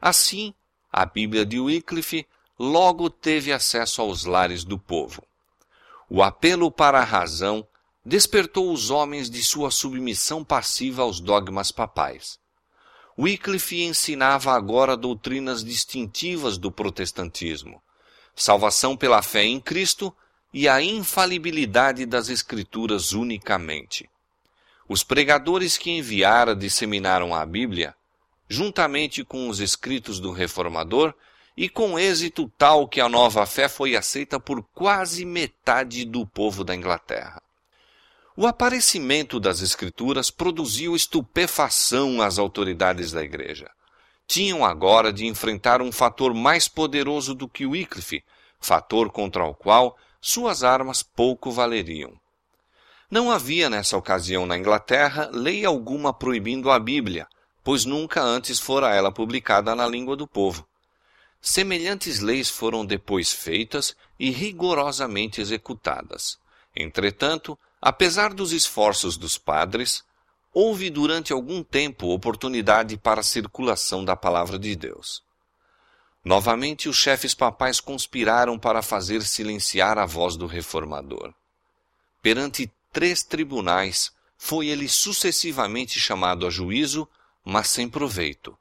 Assim, 0.00 0.52
a 0.90 1.06
Bíblia 1.06 1.46
de 1.46 1.60
Wycliffe 1.60 2.26
logo 2.58 3.08
teve 3.08 3.52
acesso 3.52 4.02
aos 4.02 4.24
lares 4.24 4.64
do 4.64 4.78
povo. 4.78 5.22
O 6.14 6.22
apelo 6.22 6.70
para 6.70 7.00
a 7.00 7.04
razão 7.04 7.66
despertou 8.04 8.70
os 8.70 8.90
homens 8.90 9.30
de 9.30 9.42
sua 9.42 9.70
submissão 9.70 10.44
passiva 10.44 11.00
aos 11.00 11.20
dogmas 11.20 11.72
papais. 11.72 12.38
Wycliffe 13.18 13.82
ensinava 13.82 14.52
agora 14.52 14.94
doutrinas 14.94 15.64
distintivas 15.64 16.58
do 16.58 16.70
protestantismo, 16.70 17.82
salvação 18.36 18.94
pela 18.94 19.22
fé 19.22 19.44
em 19.44 19.58
Cristo 19.58 20.14
e 20.52 20.68
a 20.68 20.82
infalibilidade 20.82 22.04
das 22.04 22.28
Escrituras 22.28 23.14
unicamente. 23.14 24.06
Os 24.86 25.02
pregadores 25.02 25.78
que 25.78 25.92
enviara 25.92 26.54
disseminaram 26.54 27.34
a 27.34 27.46
Bíblia, 27.46 27.94
juntamente 28.46 29.24
com 29.24 29.48
os 29.48 29.60
escritos 29.60 30.20
do 30.20 30.30
Reformador, 30.30 31.14
e 31.56 31.68
com 31.68 31.98
êxito 31.98 32.50
tal 32.56 32.88
que 32.88 33.00
a 33.00 33.08
nova 33.08 33.44
fé 33.46 33.68
foi 33.68 33.96
aceita 33.96 34.40
por 34.40 34.62
quase 34.74 35.24
metade 35.24 36.04
do 36.04 36.26
povo 36.26 36.64
da 36.64 36.74
Inglaterra. 36.74 37.42
O 38.34 38.46
aparecimento 38.46 39.38
das 39.38 39.60
Escrituras 39.60 40.30
produziu 40.30 40.96
estupefação 40.96 42.22
às 42.22 42.38
autoridades 42.38 43.12
da 43.12 43.22
Igreja. 43.22 43.70
Tinham 44.26 44.64
agora 44.64 45.12
de 45.12 45.26
enfrentar 45.26 45.82
um 45.82 45.92
fator 45.92 46.32
mais 46.32 46.66
poderoso 46.66 47.34
do 47.34 47.46
que 47.46 47.66
Wycliffe, 47.66 48.24
fator 48.58 49.10
contra 49.10 49.44
o 49.44 49.54
qual 49.54 49.96
suas 50.20 50.64
armas 50.64 51.02
pouco 51.02 51.50
valeriam. 51.50 52.12
Não 53.10 53.30
havia 53.30 53.68
nessa 53.68 53.98
ocasião 53.98 54.46
na 54.46 54.56
Inglaterra 54.56 55.28
lei 55.30 55.66
alguma 55.66 56.14
proibindo 56.14 56.70
a 56.70 56.78
Bíblia, 56.78 57.26
pois 57.62 57.84
nunca 57.84 58.22
antes 58.22 58.58
fora 58.58 58.94
ela 58.94 59.12
publicada 59.12 59.74
na 59.74 59.86
língua 59.86 60.16
do 60.16 60.26
povo. 60.26 60.66
Semelhantes 61.44 62.20
leis 62.20 62.48
foram 62.48 62.86
depois 62.86 63.32
feitas 63.32 63.96
e 64.16 64.30
rigorosamente 64.30 65.40
executadas. 65.40 66.38
Entretanto, 66.74 67.58
apesar 67.80 68.32
dos 68.32 68.52
esforços 68.52 69.16
dos 69.16 69.36
padres, 69.36 70.04
houve 70.54 70.88
durante 70.88 71.32
algum 71.32 71.64
tempo 71.64 72.14
oportunidade 72.14 72.96
para 72.96 73.20
a 73.20 73.24
circulação 73.24 74.04
da 74.04 74.14
palavra 74.14 74.56
de 74.56 74.76
Deus. 74.76 75.20
Novamente, 76.24 76.88
os 76.88 76.96
chefes 76.96 77.34
papais 77.34 77.80
conspiraram 77.80 78.56
para 78.56 78.80
fazer 78.80 79.22
silenciar 79.22 79.98
a 79.98 80.06
voz 80.06 80.36
do 80.36 80.46
reformador. 80.46 81.34
Perante 82.22 82.70
três 82.92 83.24
tribunais, 83.24 84.12
foi 84.38 84.68
ele 84.68 84.88
sucessivamente 84.88 85.98
chamado 85.98 86.46
a 86.46 86.50
juízo, 86.50 87.08
mas 87.44 87.68
sem 87.68 87.88
proveito, 87.88 88.56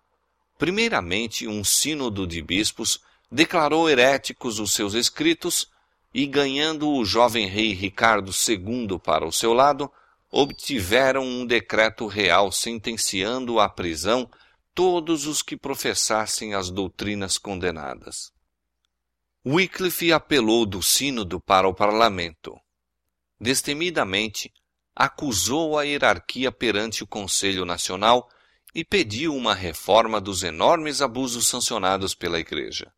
Primeiramente, 0.62 1.47
um 1.47 1.63
sínodo 1.63 2.28
de 2.28 2.39
bispos 2.39 3.02
declarou 3.32 3.89
heréticos 3.89 4.60
os 4.60 4.76
seus 4.76 4.93
escritos 4.93 5.67
e, 6.13 6.28
ganhando 6.28 6.88
o 6.88 7.04
jovem 7.04 7.47
rei 7.47 7.74
Ricardo 7.74 8.30
II 8.30 9.00
para 9.00 9.26
o 9.26 9.32
seu 9.32 9.54
lado, 9.54 9.91
obtiveram 10.30 11.24
um 11.24 11.47
decreto 11.47 12.06
real 12.06 12.52
sentenciando 12.52 13.60
à 13.60 13.67
prisão 13.67 14.30
todos 14.71 15.26
os 15.26 15.41
que 15.41 15.58
professassem 15.58 16.54
as 16.54 16.69
doutrinas 16.69 17.39
condenadas. 17.39 18.32
Wycliffe 19.43 20.13
apelou 20.13 20.67
do 20.67 20.84
sínodo 20.84 21.39
para 21.41 21.67
o 21.67 21.74
parlamento. 21.74 22.56
Destemidamente, 23.39 24.54
acusou 24.95 25.80
a 25.80 25.82
hierarquia 25.82 26.52
perante 26.52 27.04
o 27.04 27.08
Conselho 27.08 27.65
Nacional 27.65 28.30
e 28.73 28.84
pediu 28.84 29.36
uma 29.36 29.53
reforma 29.53 30.21
dos 30.21 30.43
enormes 30.43 31.01
abusos 31.01 31.47
sancionados 31.47 32.15
pela 32.15 32.39
Igreja. 32.39 32.91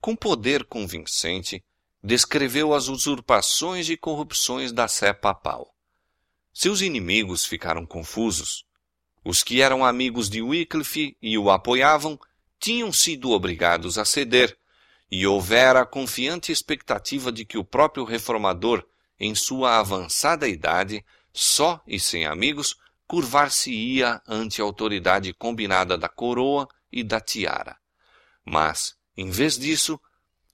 Com 0.00 0.14
poder 0.14 0.64
convincente, 0.64 1.62
descreveu 2.02 2.74
as 2.74 2.88
usurpações 2.88 3.88
e 3.88 3.96
corrupções 3.96 4.72
da 4.72 4.88
sé 4.88 5.12
papal. 5.12 5.74
Seus 6.52 6.80
inimigos 6.80 7.44
ficaram 7.44 7.86
confusos. 7.86 8.64
Os 9.24 9.42
que 9.42 9.60
eram 9.60 9.84
amigos 9.84 10.28
de 10.28 10.42
Wycliffe 10.42 11.16
e 11.20 11.36
o 11.38 11.50
apoiavam 11.50 12.18
tinham 12.58 12.92
sido 12.92 13.30
obrigados 13.30 13.98
a 13.98 14.04
ceder, 14.04 14.56
e 15.10 15.26
houvera 15.26 15.80
a 15.80 15.86
confiante 15.86 16.52
expectativa 16.52 17.32
de 17.32 17.44
que 17.44 17.58
o 17.58 17.64
próprio 17.64 18.04
reformador, 18.04 18.84
em 19.18 19.34
sua 19.34 19.78
avançada 19.78 20.48
idade, 20.48 21.04
só 21.32 21.80
e 21.86 21.98
sem 21.98 22.26
amigos, 22.26 22.76
curvar-se-ia 23.10 24.22
ante 24.24 24.62
a 24.62 24.64
autoridade 24.64 25.34
combinada 25.34 25.98
da 25.98 26.08
coroa 26.08 26.68
e 26.92 27.02
da 27.02 27.20
tiara. 27.20 27.76
Mas, 28.46 28.94
em 29.16 29.28
vez 29.28 29.58
disso, 29.58 30.00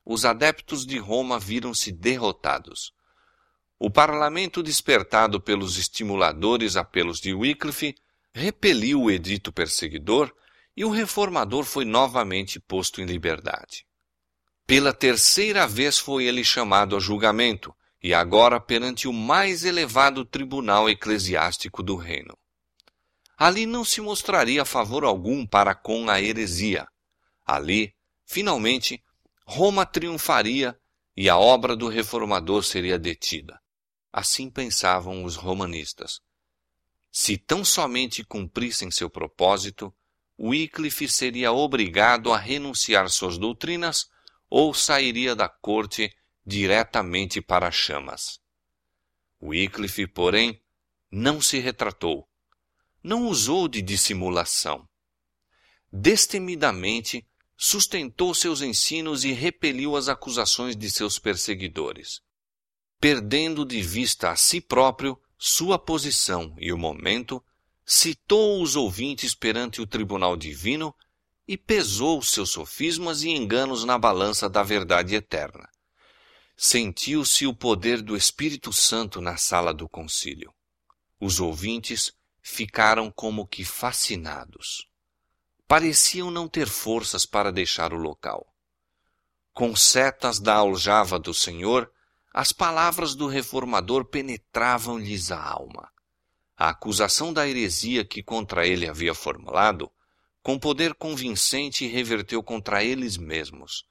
os 0.02 0.24
adeptos 0.24 0.86
de 0.86 0.96
Roma 0.96 1.38
viram-se 1.38 1.92
derrotados. 1.92 2.94
O 3.78 3.90
parlamento, 3.90 4.62
despertado 4.62 5.38
pelos 5.38 5.76
estimuladores 5.76 6.76
apelos 6.76 7.20
de 7.20 7.34
Wycliffe, 7.34 7.94
repeliu 8.32 9.02
o 9.02 9.10
edito 9.10 9.52
perseguidor 9.52 10.34
e 10.74 10.82
o 10.82 10.88
reformador 10.88 11.62
foi 11.62 11.84
novamente 11.84 12.58
posto 12.58 13.02
em 13.02 13.04
liberdade. 13.04 13.84
Pela 14.66 14.94
terceira 14.94 15.66
vez 15.66 15.98
foi 15.98 16.24
ele 16.24 16.42
chamado 16.42 16.96
a 16.96 17.00
julgamento 17.00 17.76
e 18.02 18.14
agora 18.14 18.58
perante 18.58 19.06
o 19.06 19.12
mais 19.12 19.62
elevado 19.62 20.24
tribunal 20.24 20.88
eclesiástico 20.88 21.82
do 21.82 21.96
reino. 21.96 22.34
Ali 23.36 23.66
não 23.66 23.84
se 23.84 24.00
mostraria 24.00 24.64
favor 24.64 25.04
algum 25.04 25.46
para 25.46 25.74
com 25.74 26.08
a 26.08 26.20
heresia. 26.20 26.88
Ali, 27.44 27.94
finalmente, 28.24 29.02
Roma 29.44 29.84
triunfaria 29.84 30.78
e 31.16 31.28
a 31.28 31.36
obra 31.36 31.76
do 31.76 31.88
reformador 31.88 32.62
seria 32.62 32.98
detida. 32.98 33.60
Assim 34.12 34.48
pensavam 34.48 35.24
os 35.24 35.36
romanistas. 35.36 36.20
Se 37.12 37.36
tão 37.36 37.64
somente 37.64 38.24
cumprissem 38.24 38.90
seu 38.90 39.08
propósito, 39.08 39.94
Wycliffe 40.38 41.08
seria 41.08 41.52
obrigado 41.52 42.32
a 42.32 42.38
renunciar 42.38 43.08
suas 43.08 43.38
doutrinas 43.38 44.08
ou 44.50 44.74
sairia 44.74 45.34
da 45.34 45.48
corte 45.48 46.14
diretamente 46.44 47.40
para 47.40 47.68
as 47.68 47.74
chamas. 47.74 48.40
Wycliffe, 49.42 50.06
porém, 50.06 50.62
não 51.10 51.40
se 51.40 51.58
retratou, 51.58 52.28
não 53.06 53.28
usou 53.28 53.68
de 53.68 53.80
dissimulação. 53.80 54.84
Destemidamente 55.92 57.24
sustentou 57.56 58.34
seus 58.34 58.62
ensinos 58.62 59.22
e 59.22 59.32
repeliu 59.32 59.96
as 59.96 60.08
acusações 60.08 60.76
de 60.76 60.90
seus 60.90 61.16
perseguidores. 61.16 62.20
Perdendo 63.00 63.64
de 63.64 63.80
vista 63.80 64.32
a 64.32 64.36
si 64.36 64.60
próprio, 64.60 65.16
sua 65.38 65.78
posição 65.78 66.52
e 66.58 66.72
o 66.72 66.76
momento, 66.76 67.40
citou 67.84 68.60
os 68.60 68.74
ouvintes 68.74 69.36
perante 69.36 69.80
o 69.80 69.86
tribunal 69.86 70.36
divino 70.36 70.92
e 71.46 71.56
pesou 71.56 72.20
seus 72.22 72.50
sofismas 72.50 73.22
e 73.22 73.30
enganos 73.30 73.84
na 73.84 73.96
balança 73.96 74.48
da 74.50 74.64
verdade 74.64 75.14
eterna. 75.14 75.68
Sentiu-se 76.56 77.46
o 77.46 77.54
poder 77.54 78.02
do 78.02 78.16
Espírito 78.16 78.72
Santo 78.72 79.20
na 79.20 79.36
sala 79.36 79.72
do 79.72 79.88
concílio. 79.88 80.52
Os 81.20 81.38
ouvintes 81.38 82.12
ficaram 82.48 83.10
como 83.10 83.44
que 83.44 83.64
fascinados. 83.64 84.88
Pareciam 85.66 86.30
não 86.30 86.46
ter 86.46 86.68
forças 86.68 87.26
para 87.26 87.50
deixar 87.50 87.92
o 87.92 87.96
local. 87.96 88.46
Com 89.52 89.74
setas 89.74 90.38
da 90.38 90.54
aljava 90.54 91.18
do 91.18 91.34
Senhor, 91.34 91.90
as 92.32 92.52
palavras 92.52 93.16
do 93.16 93.26
reformador 93.26 94.04
penetravam-lhes 94.04 95.32
a 95.32 95.42
alma. 95.42 95.90
A 96.56 96.68
acusação 96.68 97.32
da 97.32 97.48
heresia 97.48 98.04
que 98.04 98.22
contra 98.22 98.64
ele 98.64 98.88
havia 98.88 99.12
formulado 99.12 99.90
com 100.40 100.56
poder 100.56 100.94
convincente 100.94 101.84
reverteu 101.88 102.44
contra 102.44 102.84
eles 102.84 103.16
mesmos. 103.16 103.84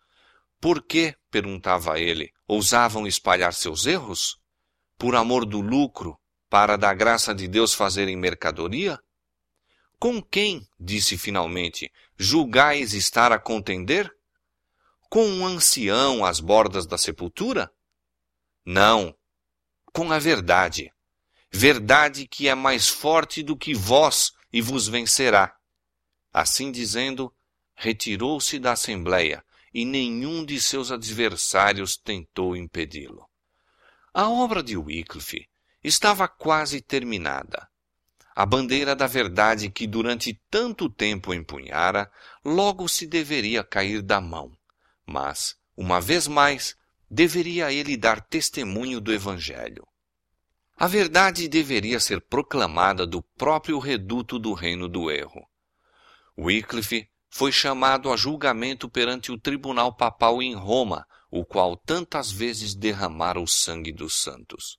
Por 0.62 0.82
que, 0.82 1.14
perguntava 1.30 2.00
ele, 2.00 2.32
ousavam 2.48 3.06
espalhar 3.06 3.54
seus 3.54 3.86
erros? 3.86 4.40
Por 4.98 5.14
amor 5.14 5.46
do 5.46 5.60
lucro, 5.60 6.18
para 6.56 6.78
da 6.78 6.94
graça 6.94 7.36
de 7.36 7.50
Deus 7.50 7.74
fazerem 7.74 8.16
mercadoria? 8.16 8.98
Com 10.00 10.22
quem, 10.22 10.66
disse 10.80 11.18
finalmente, 11.18 11.92
julgais 12.18 12.94
estar 12.94 13.34
a 13.34 13.38
contender? 13.38 14.10
Com 15.10 15.28
um 15.28 15.46
ancião 15.46 16.24
às 16.24 16.40
bordas 16.40 16.86
da 16.86 16.98
sepultura? 16.98 17.70
Não, 18.66 19.14
com 19.92 20.10
a 20.14 20.18
verdade. 20.18 20.94
Verdade 21.52 22.26
que 22.26 22.48
é 22.48 22.56
mais 22.56 22.88
forte 22.88 23.44
do 23.44 23.58
que 23.58 23.74
vós 23.74 24.32
e 24.50 24.62
vos 24.62 24.88
vencerá. 24.88 25.54
Assim 26.32 26.72
dizendo, 26.72 27.36
retirou-se 27.76 28.58
da 28.60 28.72
Assembleia 28.72 29.44
e 29.74 29.84
nenhum 29.84 30.46
de 30.46 30.62
seus 30.62 30.90
adversários 30.90 31.98
tentou 31.98 32.56
impedi-lo. 32.56 33.30
A 34.14 34.30
obra 34.30 34.64
de 34.64 34.78
Wycliffe 34.78 35.50
estava 35.86 36.28
quase 36.28 36.82
terminada. 36.82 37.68
A 38.36 38.46
bandeira 38.46 38.96
da 38.96 39.06
verdade 39.06 39.70
que 39.70 39.86
durante 39.86 40.42
tanto 40.50 40.90
tempo 40.90 41.34
empunhara, 41.34 42.12
logo 42.44 42.88
se 42.88 43.06
deveria 43.06 43.64
cair 43.64 44.02
da 44.02 44.20
mão. 44.20 44.52
Mas, 45.06 45.56
uma 45.78 46.02
vez 46.02 46.28
mais, 46.28 46.76
deveria 47.10 47.72
ele 47.72 47.96
dar 47.96 48.20
testemunho 48.20 49.00
do 49.00 49.14
Evangelho. 49.14 49.88
A 50.76 50.88
verdade 50.88 51.48
deveria 51.48 52.00
ser 52.00 52.20
proclamada 52.20 53.06
do 53.06 53.22
próprio 53.22 53.78
reduto 53.78 54.40
do 54.40 54.54
reino 54.54 54.90
do 54.90 55.10
erro. 55.10 55.48
Wycliffe 56.38 57.08
foi 57.30 57.52
chamado 57.52 58.12
a 58.12 58.18
julgamento 58.18 58.90
perante 58.90 59.32
o 59.32 59.40
tribunal 59.40 59.96
papal 59.96 60.42
em 60.42 60.56
Roma, 60.56 61.06
o 61.30 61.46
qual 61.46 61.78
tantas 61.78 62.32
vezes 62.32 62.74
derramara 62.74 63.40
o 63.40 63.48
sangue 63.48 63.92
dos 63.92 64.22
santos. 64.22 64.78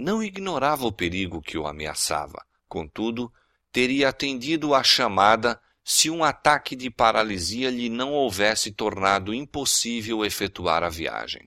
Não 0.00 0.22
ignorava 0.22 0.86
o 0.86 0.92
perigo 0.92 1.42
que 1.42 1.58
o 1.58 1.66
ameaçava, 1.66 2.42
contudo, 2.66 3.30
teria 3.70 4.08
atendido 4.08 4.74
à 4.74 4.82
chamada 4.82 5.60
se 5.84 6.08
um 6.08 6.24
ataque 6.24 6.74
de 6.74 6.90
paralisia 6.90 7.68
lhe 7.68 7.90
não 7.90 8.10
houvesse 8.10 8.72
tornado 8.72 9.34
impossível 9.34 10.24
efetuar 10.24 10.82
a 10.82 10.88
viagem. 10.88 11.46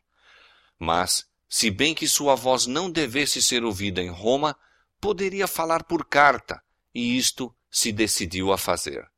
Mas, 0.77 1.25
se 1.49 1.71
bem 1.71 1.95
que 1.95 2.07
sua 2.07 2.35
voz 2.35 2.67
não 2.67 2.91
devesse 2.91 3.41
ser 3.41 3.63
ouvida 3.63 4.03
em 4.03 4.11
Roma, 4.11 4.55
poderia 5.01 5.47
falar 5.47 5.83
por 5.83 6.05
carta, 6.05 6.61
e 6.93 7.17
isto 7.17 7.51
se 7.71 7.91
decidiu 7.91 8.53
a 8.53 8.57
fazer 8.57 9.11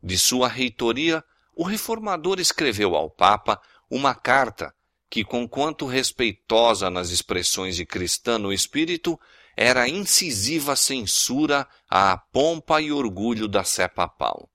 de 0.00 0.16
sua 0.16 0.46
reitoria, 0.46 1.24
o 1.52 1.64
reformador 1.64 2.38
escreveu 2.38 2.94
ao 2.94 3.10
Papa 3.10 3.60
uma 3.90 4.14
carta 4.14 4.72
que, 5.10 5.24
conquanto 5.24 5.86
respeitosa 5.86 6.90
nas 6.90 7.10
expressões 7.10 7.76
de 7.76 7.86
cristã 7.86 8.38
no 8.38 8.52
espírito, 8.52 9.18
era 9.56 9.88
incisiva 9.88 10.76
censura 10.76 11.66
à 11.88 12.16
pompa 12.16 12.80
e 12.80 12.92
orgulho 12.92 13.48
da 13.48 13.64
sé 13.64 13.88
papal. 13.88 14.48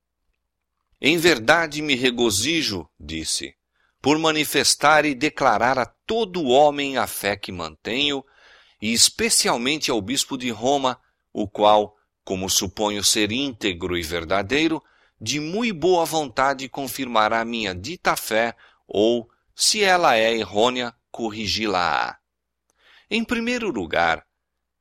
Em 1.02 1.18
verdade 1.18 1.82
me 1.82 1.96
regozijo, 1.96 2.88
disse, 2.98 3.54
por 4.02 4.18
manifestar 4.18 5.06
e 5.06 5.14
declarar 5.14 5.78
a 5.78 5.86
todo 5.86 6.46
homem 6.46 6.98
a 6.98 7.08
fé 7.08 7.36
que 7.36 7.52
mantenho, 7.52 8.24
e 8.82 8.94
especialmente 8.94 9.90
ao 9.90 10.02
bispo 10.02 10.38
de 10.38 10.50
Roma, 10.50 11.00
o 11.34 11.48
qual, 11.48 11.98
como 12.24 12.50
suponho 12.50 13.04
ser 13.04 13.32
íntegro 13.32 13.98
e 13.98 14.02
verdadeiro, 14.02 14.82
de 15.20 15.40
muito 15.40 15.74
boa 15.74 16.06
vontade 16.06 16.70
confirmará 16.70 17.44
minha 17.44 17.74
dita 17.74 18.16
fé, 18.16 18.56
ou, 18.88 19.30
se 19.56 19.84
ela 19.84 20.16
é 20.16 20.34
errônea, 20.36 20.94
corrigi-la-á. 21.12 22.18
Em 23.10 23.24
primeiro 23.24 23.70
lugar, 23.70 24.26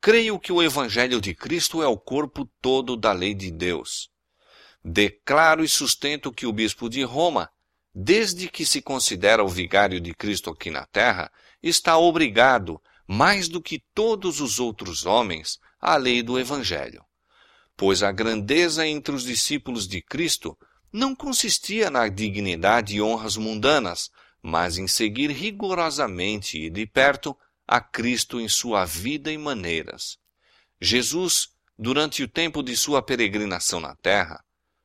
creio 0.01 0.39
que 0.39 0.53
o 0.53 0.63
Evangelho 0.63 1.21
de 1.21 1.35
Cristo 1.35 1.83
é 1.83 1.87
o 1.87 1.99
corpo 1.99 2.49
todo 2.61 2.97
da 2.97 3.13
lei 3.13 3.35
de 3.35 3.51
Deus. 3.51 4.11
Declaro 4.85 5.63
e 5.63 5.69
sustento 5.69 6.33
que 6.33 6.47
o 6.47 6.53
bispo 6.53 6.89
de 6.89 7.03
Roma, 7.03 7.51
desde 7.95 8.49
que 8.49 8.65
se 8.65 8.81
considera 8.81 9.45
o 9.45 9.49
vigário 9.49 10.01
de 10.01 10.15
Cristo 10.15 10.51
aqui 10.51 10.71
na 10.71 10.87
terra, 10.87 11.31
está 11.63 11.97
obrigado, 11.97 12.81
mais 13.07 13.49
do 13.49 13.61
que 13.61 13.83
todos 13.95 14.41
os 14.41 14.59
outros 14.59 15.05
homens, 15.07 15.59
à 15.81 15.97
lei 15.97 16.23
do 16.23 16.39
Evangelho 16.39 17.05
pois 17.77 18.03
a 18.03 18.13
grandeza 18.13 18.87
entre 18.87 19.15
os 19.15 19.25
discípulos 19.25 19.89
de 19.89 20.01
Cristo 20.01 20.57
não 20.93 21.15
consistia 21.15 21.91
na 21.91 22.07
dignidade 22.07 22.95
e 22.95 23.03
honras 23.03 23.37
mundanas, 23.37 24.11
mas 24.43 24.77
em 24.77 24.89
seguir 24.89 25.31
rigorosamente 25.31 26.59
e 26.59 26.69
de 26.69 26.85
perto 26.85 27.37
a 27.67 27.81
Cristo 27.81 28.41
em 28.41 28.49
sua 28.49 28.85
vida 28.85 29.31
e 29.33 29.39
maneiras. 29.39 30.19
Jesus, 30.81 31.51
durante 31.79 32.23
o 32.23 32.29
tempo 32.29 32.63
de 32.63 32.77
sua 32.77 33.01
peregrinação 33.01 33.79
na 33.79 33.95
terra, 33.95 34.43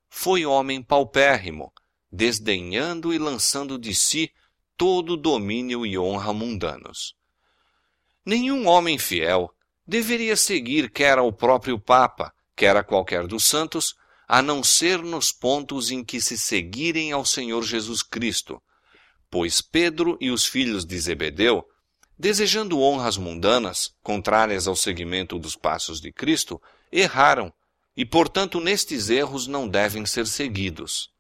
foi 0.10 0.46
homem 0.46 0.82
paupérrimo, 0.82 1.74
desdenhando 2.12 3.14
e 3.14 3.18
lançando 3.18 3.80
de 3.80 3.94
si 3.96 4.32
todo 4.78 5.18
domínio 5.18 5.86
e 5.86 5.98
honra 5.98 6.32
mundanos. 6.32 7.16
Nenhum 8.24 8.68
homem 8.68 8.98
fiel 9.00 9.52
deveria 9.86 10.36
seguir 10.36 10.92
quer 10.92 11.18
ao 11.18 11.34
próprio 11.34 11.80
Papa, 11.80 12.34
quer 12.56 12.76
a 12.76 12.84
qualquer 12.84 13.26
dos 13.26 13.46
santos, 13.46 13.96
a 14.28 14.42
não 14.42 14.62
ser 14.62 15.02
nos 15.02 15.32
pontos 15.32 15.90
em 15.90 16.04
que 16.04 16.20
se 16.20 16.38
seguirem 16.38 17.12
ao 17.12 17.26
Senhor 17.26 17.64
Jesus 17.64 18.04
Cristo. 18.04 18.62
Pois 19.40 19.62
Pedro 19.62 20.18
e 20.20 20.32
os 20.32 20.48
filhos 20.48 20.84
de 20.84 20.98
Zebedeu, 20.98 21.64
desejando 22.18 22.82
honras 22.82 23.18
mundanas, 23.18 23.96
contrárias 24.02 24.68
ao 24.68 24.76
seguimento 24.76 25.38
dos 25.38 25.56
passos 25.56 26.02
de 26.02 26.12
Cristo, 26.12 26.60
erraram, 26.92 27.54
e 27.96 28.04
portanto 28.04 28.60
nestes 28.60 29.12
erros 29.12 29.46
não 29.46 29.68
devem 29.68 30.08
ser 30.08 30.26
seguidos. 30.26 31.12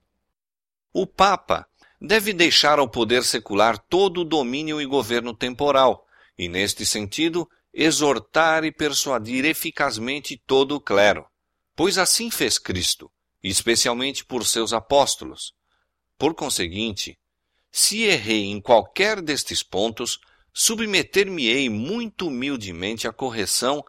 O 0.91 1.05
Papa 1.05 1.67
deve 2.01 2.33
deixar 2.33 2.79
ao 2.79 2.89
poder 2.89 3.23
secular 3.23 3.77
todo 3.77 4.21
o 4.21 4.25
domínio 4.25 4.81
e 4.81 4.85
governo 4.87 5.31
temporal, 5.31 6.03
e 6.35 6.49
neste 6.49 6.87
sentido 6.87 7.47
exortar 7.71 8.63
e 8.63 8.71
persuadir 8.71 9.45
eficazmente 9.45 10.41
todo 10.43 10.75
o 10.75 10.81
clero, 10.81 11.23
pois 11.75 11.99
assim 11.99 12.31
fez 12.31 12.57
Cristo, 12.57 13.11
especialmente 13.43 14.25
por 14.25 14.43
seus 14.43 14.73
apóstolos. 14.73 15.53
Por 16.17 16.33
conseguinte, 16.33 17.15
se 17.71 18.03
errei 18.03 18.45
em 18.45 18.59
qualquer 18.59 19.21
destes 19.21 19.61
pontos, 19.61 20.19
submeter-me-ei 20.53 21.69
muito 21.69 22.27
humildemente 22.27 23.07
à 23.07 23.13
correção, 23.13 23.83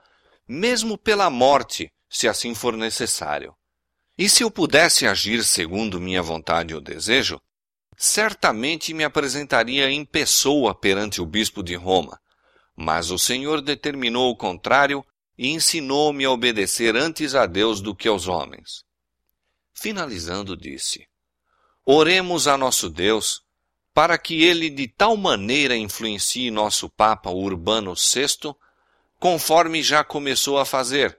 mesmo 0.46 0.98
pela 0.98 1.30
morte, 1.30 1.90
se 2.08 2.28
assim 2.28 2.54
for 2.54 2.76
necessário. 2.76 3.54
E 4.16 4.28
se 4.28 4.42
eu 4.42 4.50
pudesse 4.50 5.06
agir 5.06 5.44
segundo 5.44 6.00
minha 6.00 6.22
vontade 6.22 6.74
ou 6.74 6.80
desejo, 6.80 7.40
certamente 7.96 8.92
me 8.92 9.04
apresentaria 9.04 9.90
em 9.90 10.04
pessoa 10.04 10.74
perante 10.74 11.20
o 11.20 11.26
bispo 11.26 11.62
de 11.62 11.74
Roma. 11.74 12.18
Mas 12.76 13.10
o 13.10 13.18
Senhor 13.18 13.60
determinou 13.60 14.30
o 14.30 14.36
contrário 14.36 15.04
e 15.36 15.48
ensinou-me 15.48 16.24
a 16.24 16.30
obedecer 16.30 16.96
antes 16.96 17.34
a 17.34 17.46
Deus 17.46 17.80
do 17.80 17.94
que 17.94 18.08
aos 18.08 18.26
homens. 18.26 18.84
Finalizando, 19.72 20.56
disse: 20.56 21.06
Oremos 21.86 22.48
a 22.48 22.58
nosso 22.58 22.90
Deus 22.90 23.42
para 23.98 24.16
que 24.16 24.44
ele 24.44 24.70
de 24.70 24.86
tal 24.86 25.16
maneira 25.16 25.76
influencie 25.76 26.52
nosso 26.52 26.88
Papa 26.88 27.30
Urbano 27.30 27.94
VI, 27.96 28.54
conforme 29.18 29.82
já 29.82 30.04
começou 30.04 30.56
a 30.56 30.64
fazer, 30.64 31.18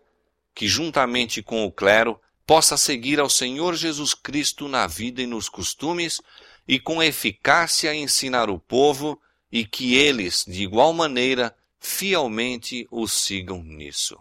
que 0.55 0.65
juntamente 0.65 1.43
com 1.43 1.65
o 1.65 1.71
clero 1.73 2.17
possa 2.47 2.77
seguir 2.77 3.19
ao 3.19 3.29
Senhor 3.29 3.75
Jesus 3.75 4.13
Cristo 4.13 4.69
na 4.69 4.87
vida 4.87 5.21
e 5.21 5.27
nos 5.27 5.49
costumes 5.49 6.21
e 6.65 6.79
com 6.79 7.03
eficácia 7.03 7.93
ensinar 7.93 8.49
o 8.49 8.57
povo 8.57 9.19
e 9.51 9.65
que 9.65 9.95
eles, 9.95 10.45
de 10.47 10.63
igual 10.63 10.93
maneira, 10.93 11.53
fielmente 11.81 12.87
o 12.89 13.09
sigam 13.09 13.61
nisso. 13.61 14.17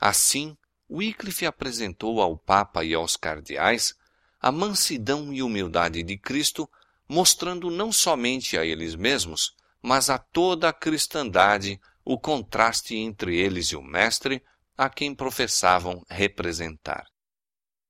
Assim, 0.00 0.56
Wycliffe 0.88 1.44
apresentou 1.44 2.20
ao 2.20 2.38
Papa 2.38 2.84
e 2.84 2.94
aos 2.94 3.16
cardeais 3.16 3.92
a 4.40 4.52
mansidão 4.52 5.32
e 5.32 5.42
humildade 5.42 6.04
de 6.04 6.16
Cristo, 6.16 6.70
mostrando 7.08 7.70
não 7.70 7.92
somente 7.92 8.58
a 8.58 8.64
eles 8.64 8.94
mesmos, 8.94 9.54
mas 9.82 10.10
a 10.10 10.18
toda 10.18 10.68
a 10.68 10.72
cristandade 10.72 11.80
o 12.04 12.16
contraste 12.16 12.94
entre 12.94 13.36
eles 13.36 13.66
e 13.66 13.76
o 13.76 13.82
Mestre, 13.82 14.40
a 14.78 14.88
quem 14.88 15.12
professavam 15.12 16.04
representar. 16.08 17.04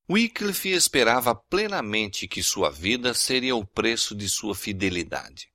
Wycliffe 0.09 0.71
esperava 0.71 1.35
plenamente 1.35 2.27
que 2.27 2.43
sua 2.43 2.71
vida 2.71 3.13
seria 3.13 3.55
o 3.55 3.67
preço 3.67 4.15
de 4.15 4.27
sua 4.27 4.55
fidelidade. 4.55 5.49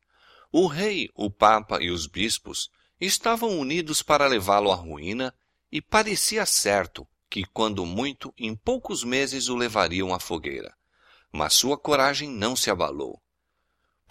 O 0.52 0.68
rei, 0.68 1.10
o 1.16 1.32
papa 1.32 1.82
e 1.82 1.90
os 1.90 2.06
bispos 2.06 2.70
estavam 3.00 3.58
unidos 3.58 4.04
para 4.04 4.28
levá-lo 4.28 4.72
à 4.72 4.76
ruína 4.76 5.34
e 5.72 5.82
parecia 5.82 6.46
certo 6.46 7.08
que, 7.30 7.46
quando 7.46 7.84
muito, 7.84 8.32
em 8.38 8.56
poucos 8.56 9.04
meses 9.04 9.48
o 9.48 9.56
levariam 9.56 10.14
à 10.14 10.20
fogueira. 10.20 10.72
Mas 11.32 11.54
sua 11.54 11.78
coragem 11.78 12.30
não 12.30 12.56
se 12.56 12.70
abalou. 12.70 13.20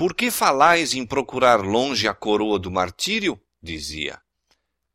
Por 0.00 0.14
que 0.14 0.30
falais 0.30 0.94
em 0.94 1.04
procurar 1.04 1.60
longe 1.60 2.08
a 2.08 2.14
coroa 2.14 2.58
do 2.58 2.70
martírio? 2.70 3.38
dizia. 3.62 4.18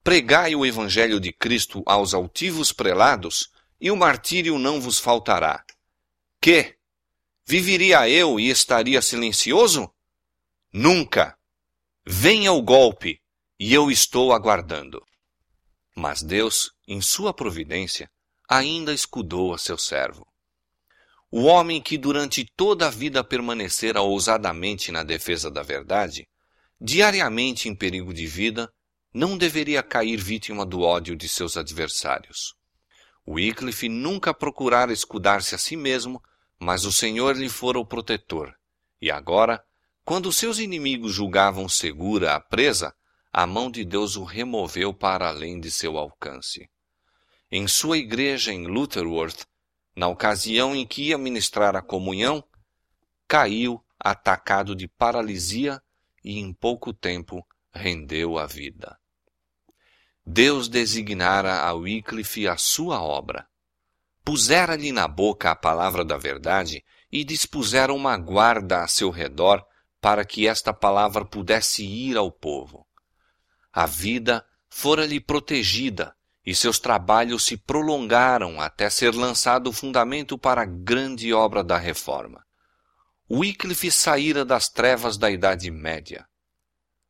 Pregai 0.04 0.56
o 0.56 0.66
evangelho 0.66 1.20
de 1.20 1.32
Cristo 1.32 1.84
aos 1.86 2.16
altivos 2.16 2.74
prelados, 2.74 3.52
e 3.80 3.92
o 3.92 3.96
martírio 3.96 4.58
não 4.58 4.82
vos 4.82 4.98
faltará. 4.98 5.64
Que? 6.42 6.76
Viveria 7.46 8.10
eu 8.10 8.40
e 8.40 8.50
estaria 8.50 9.00
silencioso? 9.00 9.94
Nunca! 10.74 11.38
Venha 12.04 12.52
o 12.52 12.64
golpe, 12.64 13.22
e 13.60 13.76
eu 13.76 13.92
estou 13.92 14.34
aguardando. 14.34 15.06
Mas 15.96 16.24
Deus, 16.24 16.72
em 16.88 17.00
sua 17.00 17.32
providência, 17.32 18.10
ainda 18.50 18.92
escudou 18.92 19.54
a 19.54 19.60
seu 19.60 19.78
servo. 19.78 20.26
O 21.38 21.48
homem 21.48 21.82
que 21.82 21.98
durante 21.98 22.46
toda 22.56 22.88
a 22.88 22.90
vida 22.90 23.22
permanecera 23.22 24.02
ousadamente 24.02 24.90
na 24.90 25.04
defesa 25.04 25.52
da 25.52 25.62
verdade, 25.62 26.26
diariamente 26.80 27.68
em 27.68 27.76
perigo 27.76 28.14
de 28.14 28.26
vida, 28.26 28.72
não 29.14 29.38
deveria 29.38 29.84
cair 29.84 30.16
vítima 30.16 30.66
do 30.66 30.80
ódio 30.80 31.14
de 31.14 31.28
seus 31.28 31.58
adversários. 31.58 32.56
Wycliffe 33.28 33.90
nunca 33.90 34.34
procurara 34.34 34.94
escudar-se 34.94 35.54
a 35.54 35.58
si 35.58 35.76
mesmo, 35.76 36.24
mas 36.58 36.86
o 36.86 36.92
Senhor 36.92 37.36
lhe 37.36 37.50
fora 37.50 37.80
o 37.80 37.86
protetor. 37.86 38.56
E 39.02 39.12
agora, 39.12 39.62
quando 40.06 40.32
seus 40.32 40.58
inimigos 40.58 41.12
julgavam 41.12 41.68
segura 41.68 42.34
a 42.34 42.40
presa, 42.40 42.96
a 43.34 43.46
mão 43.46 43.70
de 43.70 43.84
Deus 43.84 44.16
o 44.16 44.24
removeu 44.24 44.94
para 44.94 45.28
além 45.28 45.60
de 45.60 45.70
seu 45.70 45.98
alcance. 45.98 46.70
Em 47.52 47.68
sua 47.68 47.98
igreja 47.98 48.54
em 48.54 48.68
Lutherworth, 48.68 49.46
na 49.96 50.08
ocasião 50.08 50.76
em 50.76 50.86
que 50.86 51.10
ia 51.10 51.18
ministrar 51.18 51.76
a 51.76 51.82
comunhão, 51.82 52.44
caiu 53.28 53.84
atacado 54.00 54.76
de 54.76 54.88
paralisia 54.88 55.82
e 56.24 56.40
em 56.40 56.54
pouco 56.54 56.94
tempo 56.94 57.46
rendeu 57.74 58.38
a 58.38 58.46
vida. 58.46 58.98
Deus 60.26 60.68
designara 60.68 61.62
a 61.62 61.74
Wycliffe 61.74 62.48
a 62.48 62.58
sua 62.58 63.02
obra. 63.02 63.48
Pusera-lhe 64.24 64.92
na 64.92 65.08
boca 65.08 65.52
a 65.52 65.56
palavra 65.56 66.04
da 66.04 66.18
verdade 66.18 66.84
e 67.12 67.24
dispusera 67.24 67.94
uma 67.94 68.18
guarda 68.18 68.84
a 68.84 68.88
seu 68.88 69.12
redor 69.12 69.64
para 70.02 70.26
que 70.26 70.48
esta 70.48 70.74
palavra 70.74 71.24
pudesse 71.24 71.86
ir 71.86 72.18
ao 72.18 72.32
povo. 72.32 72.88
A 73.72 73.86
vida 73.86 74.46
fora-lhe 74.68 75.20
protegida 75.20 76.15
e 76.46 76.54
seus 76.54 76.78
trabalhos 76.78 77.44
se 77.44 77.58
prolongaram 77.58 78.62
até 78.62 78.90
ser 78.90 79.16
lançado 79.16 79.68
o 79.68 79.74
fundamento 79.74 80.38
para 80.38 80.62
a 80.62 80.66
grande 80.66 81.34
obra 81.34 81.64
da 81.64 81.78
reforma. 81.78 82.46
Wycliffe 83.30 83.90
saíra 83.90 84.46
das 84.46 84.70
trevas 84.70 85.18
da 85.18 85.32
Idade 85.32 85.72
Média. 85.72 86.28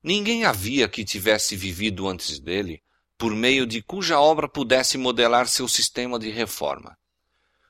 Ninguém 0.02 0.46
havia 0.46 0.88
que 0.88 1.04
tivesse 1.04 1.56
vivido 1.56 2.08
antes 2.08 2.40
dele 2.40 2.82
por 3.18 3.34
meio 3.34 3.66
de 3.66 3.82
cuja 3.82 4.20
obra 4.20 4.48
pudesse 4.48 4.98
modelar 4.98 5.48
seu 5.48 5.68
sistema 5.68 6.20
de 6.20 6.30
reforma. 6.30 6.98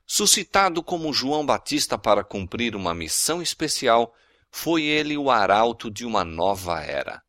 Suscitado 0.05 0.84
como 0.84 1.13
João 1.13 1.45
Batista 1.45 1.97
para 1.97 2.24
cumprir 2.24 2.76
uma 2.76 2.93
missão 2.93 3.41
especial, 3.41 4.13
foi 4.51 4.84
ele 4.84 5.18
o 5.18 5.32
arauto 5.32 5.89
de 5.89 6.05
uma 6.05 6.24
nova 6.24 6.82
era. 6.82 7.22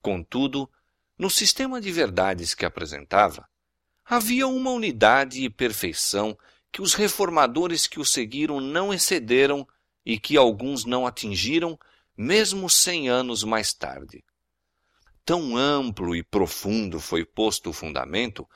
Contudo, 0.00 0.70
no 1.18 1.28
sistema 1.28 1.80
de 1.80 1.90
verdades 1.90 2.54
que 2.54 2.64
apresentava, 2.64 3.48
havia 4.04 4.46
uma 4.46 4.70
unidade 4.70 5.44
e 5.44 5.50
perfeição 5.50 6.36
que 6.70 6.82
os 6.82 6.94
reformadores 6.94 7.86
que 7.86 8.00
o 8.00 8.04
seguiram 8.04 8.60
não 8.60 8.92
excederam 8.92 9.66
e 10.04 10.18
que 10.18 10.36
alguns 10.36 10.84
não 10.84 11.06
atingiram, 11.06 11.78
mesmo 12.16 12.68
cem 12.68 13.08
anos 13.08 13.44
mais 13.44 13.72
tarde 13.72 14.24
tão 15.24 15.56
amplo 15.56 16.14
e 16.14 16.22
profundo 16.22 17.00
foi 17.00 17.24
posto 17.24 17.70
o 17.70 17.72
fundamento, 17.72 18.48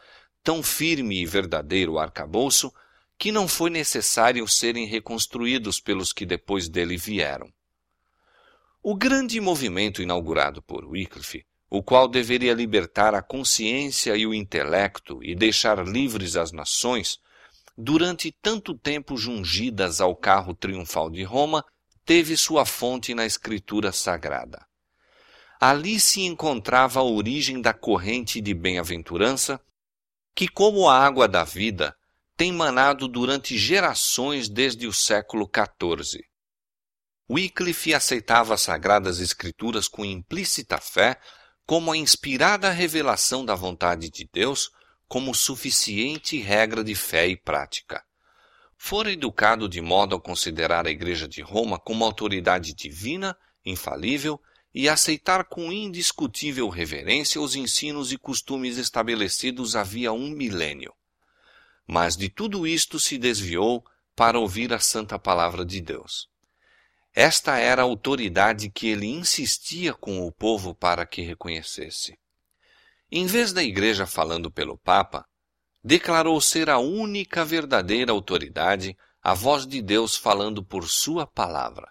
tão 0.43 0.63
firme 0.63 1.21
e 1.21 1.27
verdadeiro 1.27 1.93
o 1.93 1.99
arcabouço, 1.99 2.73
que 3.19 3.33
não 3.33 3.49
foi 3.49 3.71
necessário 3.71 4.47
serem 4.47 4.87
reconstruídos 4.87 5.81
pelos 5.81 6.13
que 6.13 6.27
depois 6.27 6.69
dele 6.69 6.97
vieram. 6.97 7.51
O 8.83 8.95
grande 8.95 9.41
movimento 9.41 10.03
inaugurado 10.03 10.63
por 10.63 10.85
Wycliffe, 10.85 11.45
o 11.77 11.83
qual 11.83 12.09
deveria 12.09 12.55
libertar 12.55 13.15
a 13.15 13.21
consciência 13.21 14.17
e 14.17 14.27
o 14.27 14.33
intelecto 14.33 15.23
e 15.23 15.35
deixar 15.35 15.87
livres 15.87 16.35
as 16.35 16.51
nações, 16.51 17.19
durante 17.77 18.33
tanto 18.41 18.75
tempo 18.75 19.15
jungidas 19.15 20.01
ao 20.01 20.17
carro 20.17 20.55
triunfal 20.55 21.11
de 21.11 21.23
Roma, 21.23 21.63
teve 22.03 22.35
sua 22.35 22.65
fonte 22.65 23.15
na 23.15 23.27
Escritura 23.27 23.93
Sagrada. 23.93 24.65
Ali 25.61 26.01
se 26.01 26.23
encontrava 26.23 27.01
a 27.01 27.03
origem 27.03 27.61
da 27.61 27.75
corrente 27.75 28.41
de 28.41 28.55
bem-aventurança, 28.55 29.61
que, 30.35 30.49
como 30.49 30.89
a 30.89 30.99
água 30.99 31.29
da 31.29 31.45
vida, 31.45 31.95
tem 32.39 32.53
manado 32.53 33.07
durante 33.07 33.59
gerações 33.59 34.49
desde 34.49 34.87
o 34.87 34.95
século 34.95 35.47
XIV. 35.47 36.23
Wycliffe 37.29 37.93
aceitava 37.93 38.55
as 38.55 38.63
Sagradas 38.63 39.21
Escrituras 39.21 39.89
com 39.89 40.05
implícita 40.07 40.79
fé 40.79 41.19
como 41.67 41.91
a 41.91 41.97
inspirada 41.97 42.71
revelação 42.71 43.45
da 43.45 43.57
vontade 43.57 44.09
de 44.09 44.29
Deus 44.33 44.71
como 45.09 45.35
suficiente 45.35 46.39
regra 46.39 46.85
de 46.85 46.95
fé 46.95 47.27
e 47.27 47.37
prática. 47.37 48.05
Fora 48.79 49.11
educado 49.11 49.69
de 49.69 49.81
modo 49.81 50.15
a 50.15 50.21
considerar 50.21 50.87
a 50.87 50.91
Igreja 50.91 51.27
de 51.27 51.43
Roma 51.43 51.79
como 51.79 52.05
autoridade 52.05 52.73
divina, 52.73 53.37
infalível 53.65 54.41
e 54.73 54.89
aceitar 54.89 55.45
com 55.45 55.73
indiscutível 55.73 56.69
reverência 56.69 57.41
os 57.41 57.57
ensinos 57.57 58.13
e 58.13 58.19
costumes 58.19 58.77
estabelecidos 58.77 59.75
havia 59.75 60.13
um 60.13 60.29
milênio. 60.29 60.95
Mas 61.87 62.17
de 62.17 62.29
tudo 62.29 62.67
isto 62.67 63.01
se 63.01 63.19
desviou 63.19 63.85
para 64.15 64.39
ouvir 64.39 64.73
a 64.73 64.79
santa 64.79 65.19
palavra 65.19 65.65
de 65.65 65.81
Deus. 65.81 66.29
Esta 67.19 67.57
era 67.57 67.81
a 67.81 67.85
autoridade 67.87 68.69
que 68.69 68.89
ele 68.89 69.07
insistia 69.07 69.95
com 69.95 70.27
o 70.27 70.31
povo 70.31 70.75
para 70.75 71.07
que 71.07 71.23
reconhecesse. 71.23 72.19
Em 73.11 73.25
vez 73.27 73.55
da 73.55 73.63
igreja 73.63 74.07
falando 74.07 74.51
pelo 74.51 74.77
Papa, 74.77 75.25
declarou 75.83 76.39
ser 76.43 76.69
a 76.69 76.79
única 76.79 77.43
verdadeira 77.43 78.13
autoridade, 78.13 78.95
a 79.23 79.33
voz 79.33 79.67
de 79.67 79.81
Deus 79.81 80.15
falando 80.15 80.63
por 80.63 80.91
sua 80.91 81.27
palavra. 81.27 81.91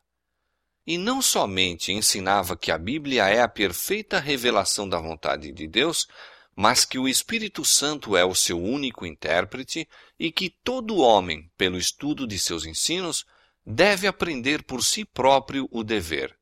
e 0.88 0.98
não 0.98 1.22
somente 1.22 1.92
ensinava 1.92 2.56
que 2.56 2.72
a 2.72 2.78
Bíblia 2.78 3.28
é 3.28 3.42
a 3.42 3.48
perfeita 3.48 4.20
revelação 4.20 4.88
da 4.88 5.00
vontade 5.00 5.52
de 5.52 5.68
Deus, 5.68 6.08
mas 6.56 6.86
que 6.86 7.00
o 7.00 7.08
Espírito 7.08 7.66
Santo 7.66 8.16
é 8.16 8.24
o 8.24 8.36
seu 8.36 8.62
único 8.62 9.06
intérprete 9.06 9.90
e 10.20 10.32
que 10.32 10.50
todo 10.64 11.00
homem, 11.00 11.50
pelo 11.58 11.78
estudo 11.78 12.28
de 12.28 12.38
seus 12.38 12.66
ensinos, 12.66 13.26
deve 13.66 14.08
aprender 14.08 14.64
por 14.64 14.84
si 14.84 15.04
próprio 15.04 15.68
o 15.72 15.84
dever. 15.84 16.38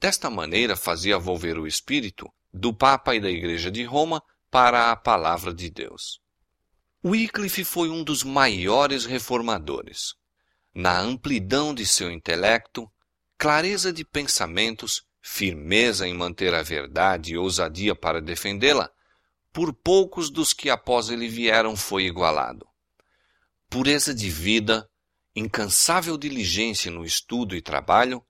Desta 0.00 0.30
maneira 0.30 0.76
fazia 0.76 1.18
volver 1.18 1.58
o 1.58 1.66
espírito 1.66 2.32
do 2.52 2.72
Papa 2.72 3.14
e 3.14 3.20
da 3.20 3.30
Igreja 3.30 3.70
de 3.70 3.84
Roma 3.84 4.22
para 4.50 4.90
a 4.90 4.96
palavra 4.96 5.52
de 5.52 5.68
Deus. 5.68 6.20
Wycliffe 7.04 7.64
foi 7.64 7.90
um 7.90 8.02
dos 8.02 8.24
maiores 8.24 9.04
reformadores. 9.04 10.14
Na 10.74 10.98
amplidão 10.98 11.74
de 11.74 11.86
seu 11.86 12.10
intelecto, 12.10 12.90
clareza 13.36 13.92
de 13.92 14.04
pensamentos, 14.04 15.02
firmeza 15.20 16.08
em 16.08 16.14
manter 16.14 16.54
a 16.54 16.62
verdade 16.62 17.32
e 17.34 17.38
ousadia 17.38 17.94
para 17.94 18.20
defendê-la, 18.20 18.90
por 19.52 19.72
poucos 19.72 20.30
dos 20.30 20.52
que 20.52 20.70
após 20.70 21.10
ele 21.10 21.28
vieram 21.28 21.76
foi 21.76 22.04
igualado. 22.04 22.66
Pureza 23.68 24.14
de 24.14 24.30
vida, 24.30 24.88
incansável 25.38 26.18
diligência 26.18 26.90
no 26.90 27.04
estudo 27.04 27.54
e 27.54 27.62
trabalho, 27.62 28.22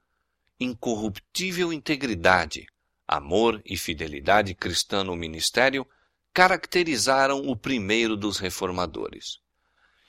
incorruptível 0.60 1.72
integridade, 1.72 2.66
amor 3.06 3.62
e 3.64 3.76
fidelidade 3.76 4.54
cristã 4.54 5.02
no 5.02 5.16
ministério 5.16 5.86
caracterizaram 6.32 7.48
o 7.48 7.56
primeiro 7.56 8.16
dos 8.16 8.38
reformadores. 8.38 9.38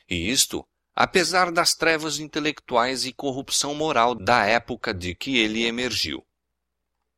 E 0.09 0.29
isto, 0.29 0.67
apesar 0.95 1.51
das 1.51 1.73
trevas 1.73 2.19
intelectuais 2.19 3.05
e 3.05 3.13
corrupção 3.13 3.73
moral 3.73 4.13
da 4.13 4.45
época 4.45 4.93
de 4.93 5.15
que 5.15 5.37
ele 5.37 5.65
emergiu. 5.65 6.25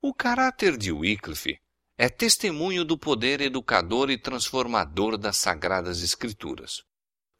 O 0.01 0.13
caráter 0.13 0.77
de 0.77 0.91
Wycliffe 0.91 1.59
é 1.97 2.09
testemunho 2.09 2.85
do 2.85 2.97
poder 2.97 3.41
educador 3.41 4.09
e 4.09 4.17
transformador 4.17 5.17
das 5.17 5.37
Sagradas 5.37 6.03
Escrituras. 6.03 6.83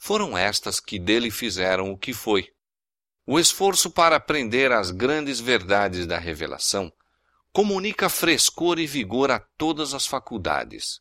Foram 0.04 0.36
estas 0.36 0.80
que 0.80 0.98
dele 0.98 1.30
fizeram 1.30 1.92
o 1.92 1.98
que 1.98 2.12
foi. 2.12 2.52
O 3.24 3.40
esforço 3.40 3.92
para 3.92 4.16
aprender 4.16 4.72
as 4.72 4.90
grandes 4.90 5.40
verdades 5.40 6.08
da 6.08 6.18
revelação 6.18 6.92
comunica 7.54 8.10
frescor 8.10 8.80
e 8.80 8.88
vigor 8.88 9.30
a 9.30 9.40
todas 9.60 9.94
as 9.94 10.08
faculdades. 10.08 11.00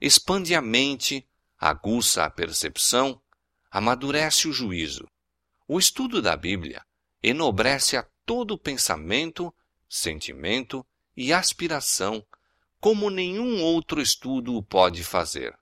Expande 0.00 0.54
a 0.54 0.62
mente, 0.62 1.28
aguça 1.58 2.24
a 2.24 2.30
percepção, 2.30 3.20
amadurece 3.70 4.48
o 4.48 4.52
juízo. 4.52 5.06
O 5.68 5.78
estudo 5.78 6.22
da 6.22 6.34
Bíblia 6.34 6.82
enobrece 7.22 7.98
a 7.98 8.06
todo 8.24 8.56
pensamento, 8.56 9.54
sentimento 9.86 10.82
e 11.14 11.34
aspiração 11.34 12.24
como 12.80 13.10
nenhum 13.10 13.62
outro 13.62 14.00
estudo 14.00 14.56
o 14.56 14.62
pode 14.62 15.04
fazer. 15.04 15.54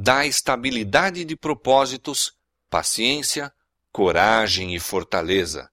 Dá 0.00 0.24
estabilidade 0.24 1.24
de 1.24 1.34
propósitos, 1.34 2.32
paciência, 2.70 3.52
coragem 3.90 4.72
e 4.72 4.78
fortaleza. 4.78 5.68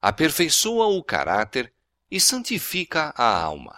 Aperfeiçoa 0.00 0.86
o 0.86 1.02
caráter 1.02 1.74
e 2.08 2.20
santifica 2.20 3.12
a 3.16 3.42
alma. 3.42 3.76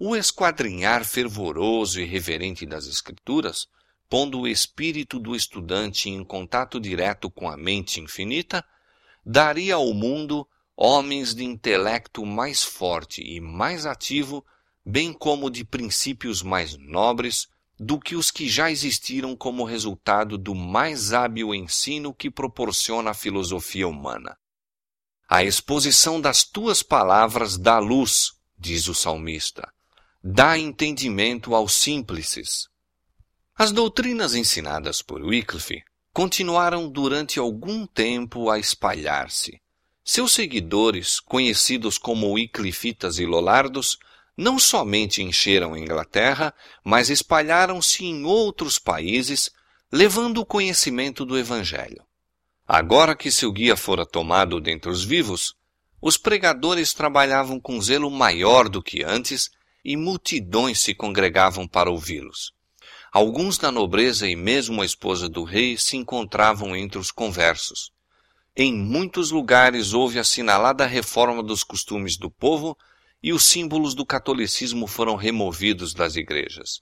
O 0.00 0.16
esquadrinhar 0.16 1.04
fervoroso 1.04 2.00
e 2.00 2.04
reverente 2.04 2.66
das 2.66 2.88
Escrituras, 2.88 3.68
pondo 4.08 4.40
o 4.40 4.48
espírito 4.48 5.20
do 5.20 5.36
estudante 5.36 6.10
em 6.10 6.24
contato 6.24 6.80
direto 6.80 7.30
com 7.30 7.48
a 7.48 7.56
mente 7.56 8.00
infinita, 8.00 8.64
daria 9.24 9.76
ao 9.76 9.94
mundo 9.94 10.44
homens 10.76 11.36
de 11.36 11.44
intelecto 11.44 12.26
mais 12.26 12.64
forte 12.64 13.22
e 13.22 13.40
mais 13.40 13.86
ativo 13.86 14.44
bem 14.84 15.12
como 15.12 15.48
de 15.48 15.64
princípios 15.64 16.42
mais 16.42 16.76
nobres 16.76 17.46
do 17.78 17.98
que 18.00 18.16
os 18.16 18.30
que 18.30 18.48
já 18.48 18.70
existiram 18.70 19.36
como 19.36 19.64
resultado 19.64 20.36
do 20.36 20.54
mais 20.54 21.12
hábil 21.12 21.54
ensino 21.54 22.12
que 22.12 22.30
proporciona 22.30 23.10
a 23.10 23.14
filosofia 23.14 23.86
humana. 23.86 24.36
A 25.28 25.44
exposição 25.44 26.20
das 26.20 26.42
tuas 26.42 26.82
palavras 26.82 27.56
dá 27.56 27.78
luz, 27.78 28.32
diz 28.58 28.88
o 28.88 28.94
salmista, 28.94 29.72
dá 30.24 30.58
entendimento 30.58 31.54
aos 31.54 31.74
simples. 31.74 32.68
As 33.54 33.70
doutrinas 33.70 34.34
ensinadas 34.34 35.02
por 35.02 35.22
Wycliffe 35.22 35.84
continuaram 36.12 36.88
durante 36.88 37.38
algum 37.38 37.86
tempo 37.86 38.50
a 38.50 38.58
espalhar-se. 38.58 39.60
Seus 40.02 40.32
seguidores, 40.32 41.20
conhecidos 41.20 41.98
como 41.98 42.32
Wycliffitas 42.32 43.18
e 43.18 43.26
Lollardos, 43.26 43.98
não 44.38 44.56
somente 44.56 45.20
encheram 45.20 45.74
a 45.74 45.80
Inglaterra, 45.80 46.54
mas 46.84 47.10
espalharam-se 47.10 48.04
em 48.04 48.24
outros 48.24 48.78
países, 48.78 49.50
levando 49.90 50.38
o 50.38 50.46
conhecimento 50.46 51.24
do 51.24 51.36
Evangelho. 51.36 52.04
Agora 52.64 53.16
que 53.16 53.32
seu 53.32 53.50
guia 53.50 53.76
fora 53.76 54.06
tomado 54.06 54.60
dentre 54.60 54.88
os 54.88 55.02
vivos, 55.02 55.54
os 56.00 56.16
pregadores 56.16 56.94
trabalhavam 56.94 57.58
com 57.58 57.82
zelo 57.82 58.08
maior 58.08 58.68
do 58.68 58.80
que 58.80 59.02
antes 59.02 59.50
e 59.84 59.96
multidões 59.96 60.80
se 60.80 60.94
congregavam 60.94 61.66
para 61.66 61.90
ouvi-los. 61.90 62.52
Alguns 63.12 63.58
da 63.58 63.72
nobreza 63.72 64.28
e 64.28 64.36
mesmo 64.36 64.82
a 64.82 64.84
esposa 64.84 65.28
do 65.28 65.42
rei 65.42 65.76
se 65.76 65.96
encontravam 65.96 66.76
entre 66.76 66.98
os 66.98 67.10
conversos. 67.10 67.90
Em 68.54 68.72
muitos 68.72 69.32
lugares 69.32 69.92
houve 69.94 70.20
assinalada 70.20 70.86
reforma 70.86 71.42
dos 71.42 71.64
costumes 71.64 72.16
do 72.16 72.30
povo 72.30 72.76
e 73.22 73.32
os 73.32 73.44
símbolos 73.44 73.94
do 73.94 74.06
catolicismo 74.06 74.86
foram 74.86 75.16
removidos 75.16 75.92
das 75.92 76.16
igrejas. 76.16 76.80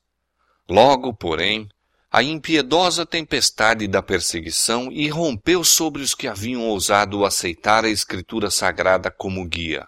Logo, 0.68 1.14
porém, 1.14 1.68
a 2.10 2.22
impiedosa 2.22 3.04
tempestade 3.04 3.86
da 3.86 4.02
perseguição 4.02 4.90
irrompeu 4.90 5.64
sobre 5.64 6.02
os 6.02 6.14
que 6.14 6.26
haviam 6.26 6.62
ousado 6.62 7.24
aceitar 7.24 7.84
a 7.84 7.88
Escritura 7.88 8.50
Sagrada 8.50 9.10
como 9.10 9.46
guia. 9.46 9.86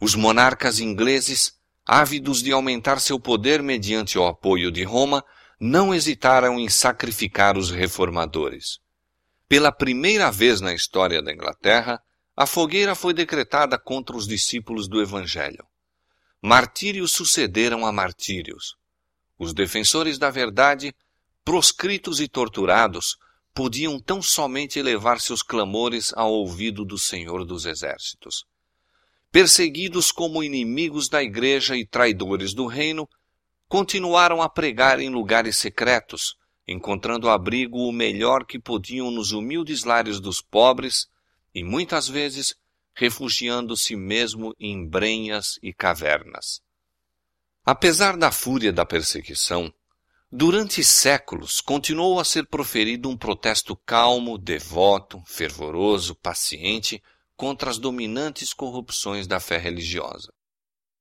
Os 0.00 0.14
monarcas 0.14 0.80
ingleses, 0.80 1.52
ávidos 1.86 2.42
de 2.42 2.52
aumentar 2.52 3.00
seu 3.00 3.18
poder 3.20 3.62
mediante 3.62 4.18
o 4.18 4.26
apoio 4.26 4.70
de 4.70 4.82
Roma, 4.82 5.24
não 5.60 5.94
hesitaram 5.94 6.58
em 6.58 6.68
sacrificar 6.68 7.56
os 7.56 7.70
reformadores. 7.70 8.78
Pela 9.48 9.72
primeira 9.72 10.30
vez 10.30 10.60
na 10.60 10.74
história 10.74 11.22
da 11.22 11.32
Inglaterra, 11.32 12.00
a 12.36 12.44
fogueira 12.44 12.94
foi 12.94 13.14
decretada 13.14 13.78
contra 13.78 14.14
os 14.14 14.26
discípulos 14.28 14.86
do 14.86 15.00
Evangelho. 15.00 15.66
Martírios 16.42 17.12
sucederam 17.12 17.86
a 17.86 17.90
martírios. 17.90 18.76
Os 19.38 19.54
defensores 19.54 20.18
da 20.18 20.28
verdade, 20.28 20.94
proscritos 21.42 22.20
e 22.20 22.28
torturados, 22.28 23.16
podiam 23.54 23.98
tão 23.98 24.20
somente 24.20 24.78
elevar 24.78 25.18
seus 25.18 25.42
clamores 25.42 26.12
ao 26.14 26.30
ouvido 26.30 26.84
do 26.84 26.98
Senhor 26.98 27.42
dos 27.46 27.64
Exércitos. 27.64 28.44
Perseguidos 29.32 30.12
como 30.12 30.44
inimigos 30.44 31.08
da 31.08 31.22
Igreja 31.22 31.74
e 31.74 31.86
traidores 31.86 32.52
do 32.52 32.66
reino, 32.66 33.08
continuaram 33.66 34.42
a 34.42 34.48
pregar 34.48 35.00
em 35.00 35.08
lugares 35.08 35.56
secretos, 35.56 36.36
encontrando 36.68 37.30
abrigo 37.30 37.78
o 37.78 37.92
melhor 37.92 38.44
que 38.44 38.58
podiam 38.58 39.10
nos 39.10 39.32
humildes 39.32 39.84
lares 39.84 40.20
dos 40.20 40.42
pobres 40.42 41.08
e 41.56 41.64
muitas 41.64 42.06
vezes 42.06 42.54
refugiando-se 42.94 43.96
mesmo 43.96 44.54
em 44.60 44.86
brenhas 44.86 45.58
e 45.62 45.72
cavernas. 45.72 46.60
Apesar 47.64 48.14
da 48.14 48.30
fúria 48.30 48.70
da 48.70 48.84
perseguição, 48.84 49.72
durante 50.30 50.84
séculos 50.84 51.62
continuou 51.62 52.20
a 52.20 52.24
ser 52.24 52.46
proferido 52.46 53.08
um 53.08 53.16
protesto 53.16 53.74
calmo, 53.74 54.36
devoto, 54.36 55.22
fervoroso, 55.24 56.14
paciente 56.14 57.02
contra 57.34 57.70
as 57.70 57.78
dominantes 57.78 58.52
corrupções 58.52 59.26
da 59.26 59.40
fé 59.40 59.56
religiosa. 59.56 60.30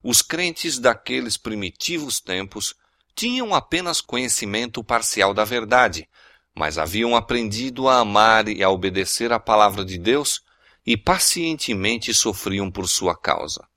Os 0.02 0.22
crentes 0.22 0.80
daqueles 0.80 1.36
primitivos 1.36 2.22
tempos 2.22 2.74
tinham 3.14 3.54
apenas 3.54 4.00
conhecimento 4.00 4.82
parcial 4.82 5.34
da 5.34 5.44
verdade, 5.44 6.08
mas 6.56 6.78
haviam 6.78 7.14
aprendido 7.14 7.90
a 7.90 8.00
amar 8.00 8.48
e 8.48 8.64
a 8.64 8.70
obedecer 8.70 9.34
à 9.34 9.40
palavra 9.40 9.84
de 9.84 9.98
Deus 9.98 10.45
e 10.86 10.96
pacientemente 10.96 12.14
sofriam 12.14 12.70
por 12.70 12.88
sua 12.88 13.18
causa. 13.18 13.68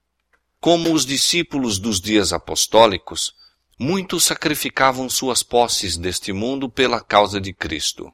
Como 0.61 0.93
os 0.93 1.07
discípulos 1.07 1.79
dos 1.79 2.01
dias 2.01 2.33
apostólicos, 2.33 3.33
muitos 3.79 4.25
sacrificavam 4.25 5.09
suas 5.09 5.43
posses 5.43 5.97
deste 5.97 6.33
mundo 6.33 6.69
pela 6.69 7.01
causa 7.01 7.41
de 7.41 7.55
Cristo. 7.55 8.13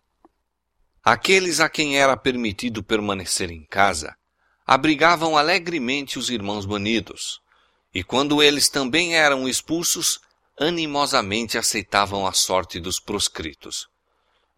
Aqueles 1.02 1.60
a 1.60 1.68
quem 1.68 1.98
era 1.98 2.16
permitido 2.16 2.82
permanecer 2.82 3.50
em 3.50 3.64
casa 3.66 4.14
abrigavam 4.66 5.36
alegremente 5.36 6.18
os 6.18 6.30
irmãos 6.30 6.64
banidos, 6.64 7.40
e 7.94 8.02
quando 8.02 8.42
eles 8.42 8.68
também 8.68 9.14
eram 9.14 9.46
expulsos, 9.46 10.18
animosamente 10.58 11.58
aceitavam 11.58 12.26
a 12.26 12.32
sorte 12.32 12.80
dos 12.80 12.98
proscritos. 12.98 13.86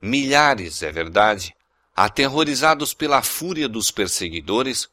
Milhares, 0.01 0.83
é 0.83 0.93
verdade, 0.93 1.55
aterrorizados 1.97 2.93
pela 2.93 3.23
fúria 3.23 3.67
dos 3.67 3.91
perseguidores, 3.91 4.89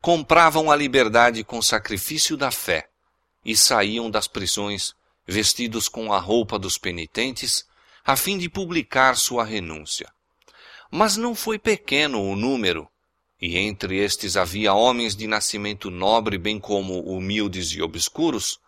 compravam 0.00 0.70
a 0.70 0.76
liberdade 0.76 1.44
com 1.44 1.60
sacrifício 1.60 2.36
da 2.36 2.50
fé 2.50 2.88
e 3.44 3.54
saíam 3.54 4.10
das 4.10 4.26
prisões 4.26 4.94
vestidos 5.26 5.88
com 5.88 6.10
a 6.10 6.18
roupa 6.18 6.58
dos 6.58 6.78
penitentes, 6.78 7.66
a 8.02 8.16
fim 8.16 8.38
de 8.38 8.48
publicar 8.48 9.14
sua 9.14 9.44
renúncia. 9.44 10.10
Mas 10.90 11.18
não 11.18 11.34
foi 11.34 11.58
pequeno 11.58 12.22
o 12.22 12.34
número, 12.34 12.88
e 13.40 13.58
entre 13.58 13.98
estes 13.98 14.34
havia 14.34 14.72
homens 14.72 15.14
de 15.14 15.26
nascimento 15.26 15.90
nobre, 15.90 16.38
bem 16.38 16.58
como 16.58 17.00
humildes 17.00 17.72
e 17.72 17.82
obscuros, 17.82 18.58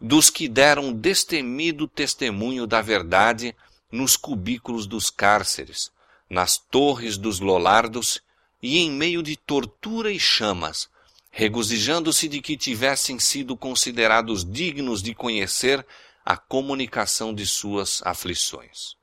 dos 0.00 0.30
que 0.30 0.48
deram 0.48 0.92
destemido 0.92 1.86
testemunho 1.86 2.66
da 2.66 2.80
verdade 2.80 3.54
nos 3.90 4.16
cubículos 4.16 4.86
dos 4.86 5.10
cárceres, 5.10 5.91
nas 6.32 6.56
torres 6.56 7.18
dos 7.18 7.40
lolardos 7.40 8.22
e 8.62 8.78
em 8.78 8.90
meio 8.90 9.22
de 9.22 9.36
tortura 9.36 10.10
e 10.10 10.18
chamas, 10.18 10.88
regozijando-se 11.30 12.26
de 12.26 12.40
que 12.40 12.56
tivessem 12.56 13.18
sido 13.18 13.54
considerados 13.54 14.42
dignos 14.42 15.02
de 15.02 15.14
conhecer 15.14 15.86
a 16.24 16.34
comunicação 16.38 17.34
de 17.34 17.44
suas 17.44 18.00
aflições. 18.06 18.96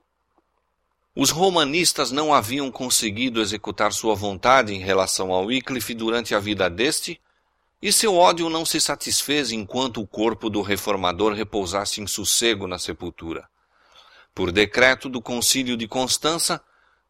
Os 1.16 1.30
romanistas 1.30 2.10
não 2.10 2.34
haviam 2.34 2.72
conseguido 2.72 3.42
executar 3.42 3.94
sua 3.94 4.16
vontade 4.16 4.74
em 4.74 4.80
relação 4.80 5.32
ao 5.32 5.46
Wycliffe 5.46 5.94
durante 5.94 6.34
a 6.34 6.40
vida 6.40 6.68
deste, 6.68 7.22
e 7.80 7.94
seu 7.94 8.16
ódio 8.16 8.50
não 8.50 8.66
se 8.66 8.82
satisfez 8.82 9.52
enquanto 9.52 10.02
o 10.02 10.08
corpo 10.08 10.50
do 10.50 10.64
reformador 10.64 11.34
repousasse 11.34 12.02
em 12.02 12.08
sossego 12.08 12.66
na 12.66 12.80
sepultura. 12.80 13.48
Por 14.34 14.52
decreto 14.52 15.08
do 15.08 15.22
Concílio 15.22 15.78
de 15.78 15.88
Constança, 15.88 16.60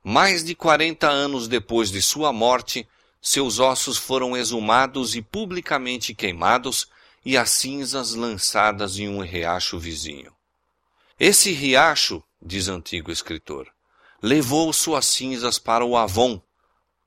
mais 0.04 0.44
de 0.44 0.56
quarenta 0.56 1.10
anos 1.10 1.48
depois 1.48 1.92
de 1.92 2.02
sua 2.02 2.32
morte, 2.32 2.88
seus 3.22 3.60
ossos 3.60 3.98
foram 3.98 4.36
exumados 4.36 5.16
e 5.16 5.22
publicamente 5.22 6.14
queimados, 6.14 6.88
e 7.26 7.38
as 7.38 7.50
cinzas 7.52 8.14
lançadas 8.14 8.98
em 8.98 9.10
um 9.10 9.22
riacho 9.22 9.78
vizinho. 9.78 10.34
Esse 11.20 11.52
riacho, 11.52 12.24
diz 12.42 12.70
antigo 12.70 13.12
escritor, 13.12 13.68
levou 14.22 14.72
suas 14.72 15.06
cinzas 15.06 15.60
para 15.60 15.84
o 15.84 15.98
Avon, 15.98 16.42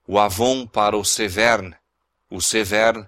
o 0.07 0.19
Avon 0.19 0.67
para 0.67 0.95
o 0.95 1.03
Severn, 1.03 1.75
o 2.29 2.41
Severn 2.41 3.07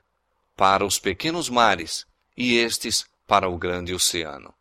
para 0.55 0.83
os 0.83 0.97
pequenos 0.97 1.47
mares, 1.47 2.07
e 2.35 2.57
estes 2.57 3.05
para 3.27 3.47
o 3.47 3.57
grande 3.57 3.93
oceano. 3.93 4.53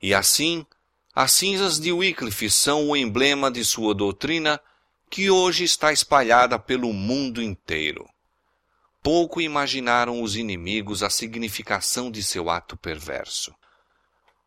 E 0.00 0.14
assim 0.14 0.66
as 1.14 1.32
cinzas 1.32 1.80
de 1.80 1.92
Wycliffe 1.92 2.48
são 2.50 2.88
o 2.88 2.96
emblema 2.96 3.50
de 3.50 3.64
sua 3.64 3.94
doutrina, 3.94 4.60
que 5.10 5.28
hoje 5.28 5.64
está 5.64 5.92
espalhada 5.92 6.58
pelo 6.58 6.92
mundo 6.92 7.42
inteiro. 7.42 8.08
Pouco 9.02 9.40
imaginaram 9.40 10.22
os 10.22 10.36
inimigos 10.36 11.02
a 11.02 11.10
significação 11.10 12.10
de 12.10 12.22
seu 12.22 12.48
ato 12.48 12.76
perverso. 12.76 13.52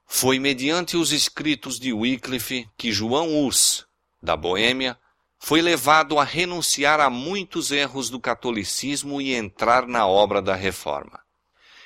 Foi 0.05 0.39
mediante 0.39 0.95
os 0.95 1.11
escritos 1.11 1.79
de 1.79 1.91
Wycliffe 1.91 2.69
que 2.77 2.91
João 2.91 3.43
Hus, 3.43 3.85
da 4.21 4.37
Boêmia, 4.37 4.97
foi 5.39 5.61
levado 5.61 6.17
a 6.17 6.23
renunciar 6.23 7.01
a 7.01 7.09
muitos 7.09 7.71
erros 7.71 8.09
do 8.09 8.19
catolicismo 8.19 9.19
e 9.19 9.33
entrar 9.33 9.85
na 9.85 10.07
obra 10.07 10.41
da 10.41 10.55
reforma. 10.55 11.19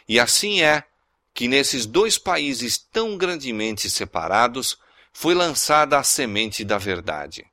E 0.08 0.20
assim 0.20 0.62
é 0.62 0.84
que 1.38 1.48
nesses 1.48 1.86
dois 1.86 2.18
países 2.18 2.80
tão 2.80 3.16
grandemente 3.16 3.92
separados 3.92 4.76
foi 5.14 5.36
lançada 5.36 6.00
a 6.00 6.02
semente 6.04 6.66
da 6.66 6.80
verdade. 6.80 7.46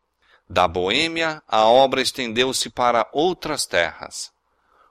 Da 0.49 0.67
Boêmia, 0.67 1.43
a 1.47 1.67
obra 1.67 2.01
estendeu-se 2.01 2.71
para 2.71 3.07
outras 3.13 3.67
terras. 3.67 4.33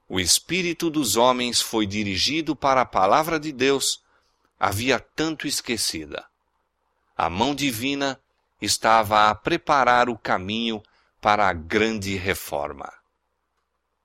O 0.08 0.20
espírito 0.20 0.92
dos 0.92 1.18
homens 1.18 1.60
foi 1.60 1.88
dirigido 1.88 2.56
para 2.56 2.82
a 2.82 2.86
palavra 2.86 3.40
de 3.40 3.52
Deus, 3.52 4.00
havia 4.60 5.00
tanto 5.00 5.48
esquecida. 5.48 6.24
A 7.18 7.32
mão 7.32 7.56
divina 7.56 8.22
estava 8.62 9.28
a 9.28 9.34
preparar 9.34 10.08
o 10.08 10.16
caminho 10.16 10.84
para 11.20 11.48
a 11.48 11.54
grande 11.54 12.16
reforma. 12.16 12.94